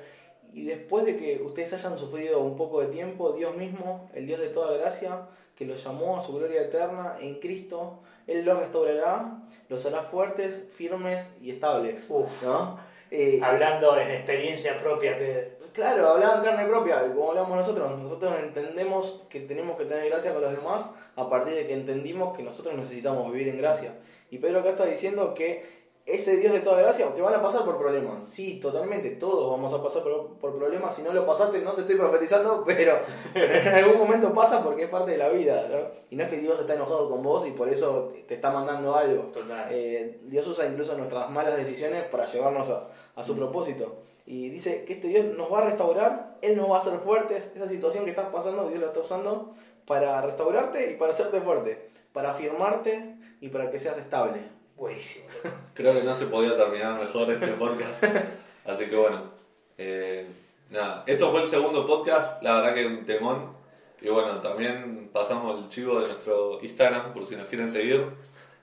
y 0.53 0.64
después 0.64 1.05
de 1.05 1.16
que 1.16 1.42
ustedes 1.42 1.73
hayan 1.73 1.99
sufrido 1.99 2.40
un 2.40 2.57
poco 2.57 2.81
de 2.81 2.87
tiempo, 2.88 3.33
Dios 3.33 3.57
mismo, 3.57 4.09
el 4.14 4.27
Dios 4.27 4.38
de 4.40 4.49
toda 4.49 4.77
gracia, 4.77 5.23
que 5.57 5.64
los 5.64 5.83
llamó 5.83 6.18
a 6.18 6.23
su 6.23 6.33
gloria 6.35 6.62
eterna 6.62 7.16
en 7.20 7.40
Cristo, 7.40 8.01
Él 8.27 8.44
los 8.44 8.59
restaurará, 8.59 9.42
los 9.68 9.85
hará 9.87 10.03
fuertes, 10.03 10.64
firmes 10.77 11.29
y 11.40 11.51
estables. 11.51 12.05
Uf. 12.09 12.42
¿no? 12.44 12.79
Eh, 13.11 13.40
Hablando 13.42 13.97
en 13.99 14.11
experiencia 14.11 14.79
propia, 14.79 15.16
Pedro. 15.18 15.63
Claro, 15.75 16.09
hablaba 16.09 16.37
en 16.37 16.45
carne 16.45 16.67
propia, 16.67 17.03
como 17.13 17.31
hablamos 17.31 17.57
nosotros. 17.57 17.99
Nosotros 17.99 18.33
entendemos 18.39 19.27
que 19.29 19.41
tenemos 19.41 19.77
que 19.77 19.87
tener 19.87 20.09
gracia 20.09 20.33
con 20.33 20.43
los 20.43 20.53
demás 20.53 20.87
a 21.17 21.29
partir 21.29 21.55
de 21.55 21.67
que 21.67 21.75
entendimos 21.75 22.37
que 22.37 22.45
nosotros 22.45 22.77
necesitamos 22.77 23.33
vivir 23.33 23.49
en 23.49 23.59
gracia. 23.59 23.93
Y 24.31 24.39
Pedro 24.39 24.61
acá 24.61 24.71
está 24.71 24.87
diciendo 24.87 25.35
que 25.35 25.75
ese 26.07 26.37
Dios 26.37 26.53
de 26.53 26.61
toda 26.61 26.81
gracia, 26.81 27.13
que 27.13 27.21
van 27.21 27.35
a 27.35 27.43
pasar 27.43 27.65
por 27.65 27.77
problemas. 27.77 28.23
Sí, 28.23 28.61
totalmente, 28.61 29.11
todos 29.11 29.51
vamos 29.51 29.75
a 29.75 29.83
pasar 29.83 30.05
por, 30.05 30.39
por 30.39 30.57
problemas. 30.57 30.95
Si 30.95 31.03
no 31.03 31.13
lo 31.13 31.27
pasaste, 31.27 31.61
no 31.63 31.73
te 31.73 31.81
estoy 31.81 31.97
profetizando, 31.97 32.63
pero 32.67 32.99
en 33.35 33.75
algún 33.75 33.99
momento 33.99 34.33
pasa 34.33 34.63
porque 34.63 34.85
es 34.85 34.89
parte 34.89 35.11
de 35.11 35.19
la 35.19 35.31
vida. 35.31 35.67
¿no? 35.69 35.79
Y 36.11 36.15
no 36.15 36.23
es 36.23 36.31
que 36.31 36.39
Dios 36.39 36.61
está 36.61 36.75
enojado 36.75 37.11
con 37.11 37.21
vos 37.21 37.49
y 37.49 37.51
por 37.51 37.69
eso 37.69 38.13
te 38.29 38.35
está 38.35 38.53
mandando 38.53 38.95
algo. 38.95 39.25
Total. 39.33 39.67
Eh, 39.73 40.21
Dios 40.23 40.47
usa 40.47 40.67
incluso 40.67 40.97
nuestras 40.97 41.29
malas 41.31 41.57
decisiones 41.57 42.05
para 42.05 42.27
llevarnos 42.27 42.71
a, 42.71 42.91
a 43.17 43.25
su 43.25 43.35
propósito. 43.35 43.97
Y 44.27 44.49
dice 44.49 44.85
que 44.85 44.95
este 44.95 45.09
Dios 45.09 45.27
nos 45.37 45.53
va 45.53 45.61
a 45.61 45.65
restaurar, 45.67 46.39
Él 46.41 46.57
nos 46.57 46.71
va 46.71 46.77
a 46.77 46.81
hacer 46.81 46.99
fuertes. 47.01 47.53
Esa 47.55 47.69
situación 47.69 48.05
que 48.05 48.11
estás 48.11 48.29
pasando, 48.31 48.69
Dios 48.69 48.81
la 48.81 48.87
está 48.87 49.01
usando 49.01 49.55
para 49.87 50.21
restaurarte 50.23 50.93
y 50.93 50.97
para 50.97 51.13
hacerte 51.13 51.41
fuerte, 51.41 51.91
para 52.13 52.31
afirmarte 52.31 53.17
y 53.41 53.49
para 53.49 53.71
que 53.71 53.79
seas 53.79 53.99
estable. 53.99 54.41
Buenísimo. 54.77 55.27
Creo 55.75 55.95
que 55.95 56.03
no 56.03 56.15
se 56.15 56.27
podía 56.27 56.57
terminar 56.57 56.99
mejor 56.99 57.31
este 57.31 57.49
podcast. 57.49 58.05
Así 58.65 58.87
que 58.87 58.97
bueno, 58.97 59.31
eh, 59.77 60.27
nada, 60.71 61.05
esto 61.07 61.31
fue 61.31 61.43
el 61.43 61.49
segundo 61.49 61.87
podcast, 61.87 62.43
la 62.43 62.57
verdad 62.57 62.75
que 62.75 62.87
un 62.87 63.05
temón. 63.05 63.53
Y 64.01 64.09
bueno, 64.09 64.41
también 64.41 65.11
pasamos 65.13 65.63
el 65.63 65.69
chivo 65.69 66.01
de 66.01 66.09
nuestro 66.09 66.59
Instagram, 66.63 67.13
por 67.13 67.25
si 67.27 67.37
nos 67.37 67.47
quieren 67.47 67.71
seguir, 67.71 68.07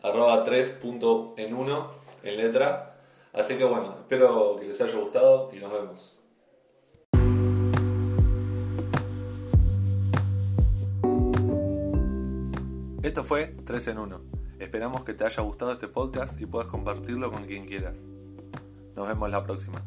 arroba 0.01 0.43
3.en1 0.45 1.87
en 2.23 2.37
letra. 2.37 2.90
Así 3.33 3.55
que 3.55 3.63
bueno, 3.63 3.95
espero 3.99 4.57
que 4.59 4.67
les 4.67 4.81
haya 4.81 4.97
gustado 4.97 5.49
y 5.53 5.59
nos 5.59 5.71
vemos. 5.71 6.17
Esto 13.03 13.23
fue 13.23 13.55
3 13.65 13.87
en 13.87 13.97
1. 13.97 14.21
Esperamos 14.59 15.03
que 15.03 15.13
te 15.13 15.25
haya 15.25 15.41
gustado 15.41 15.71
este 15.71 15.87
podcast 15.87 16.39
y 16.39 16.45
puedas 16.45 16.67
compartirlo 16.67 17.31
con 17.31 17.45
quien 17.45 17.65
quieras. 17.65 18.05
Nos 18.95 19.07
vemos 19.07 19.29
la 19.31 19.43
próxima. 19.43 19.81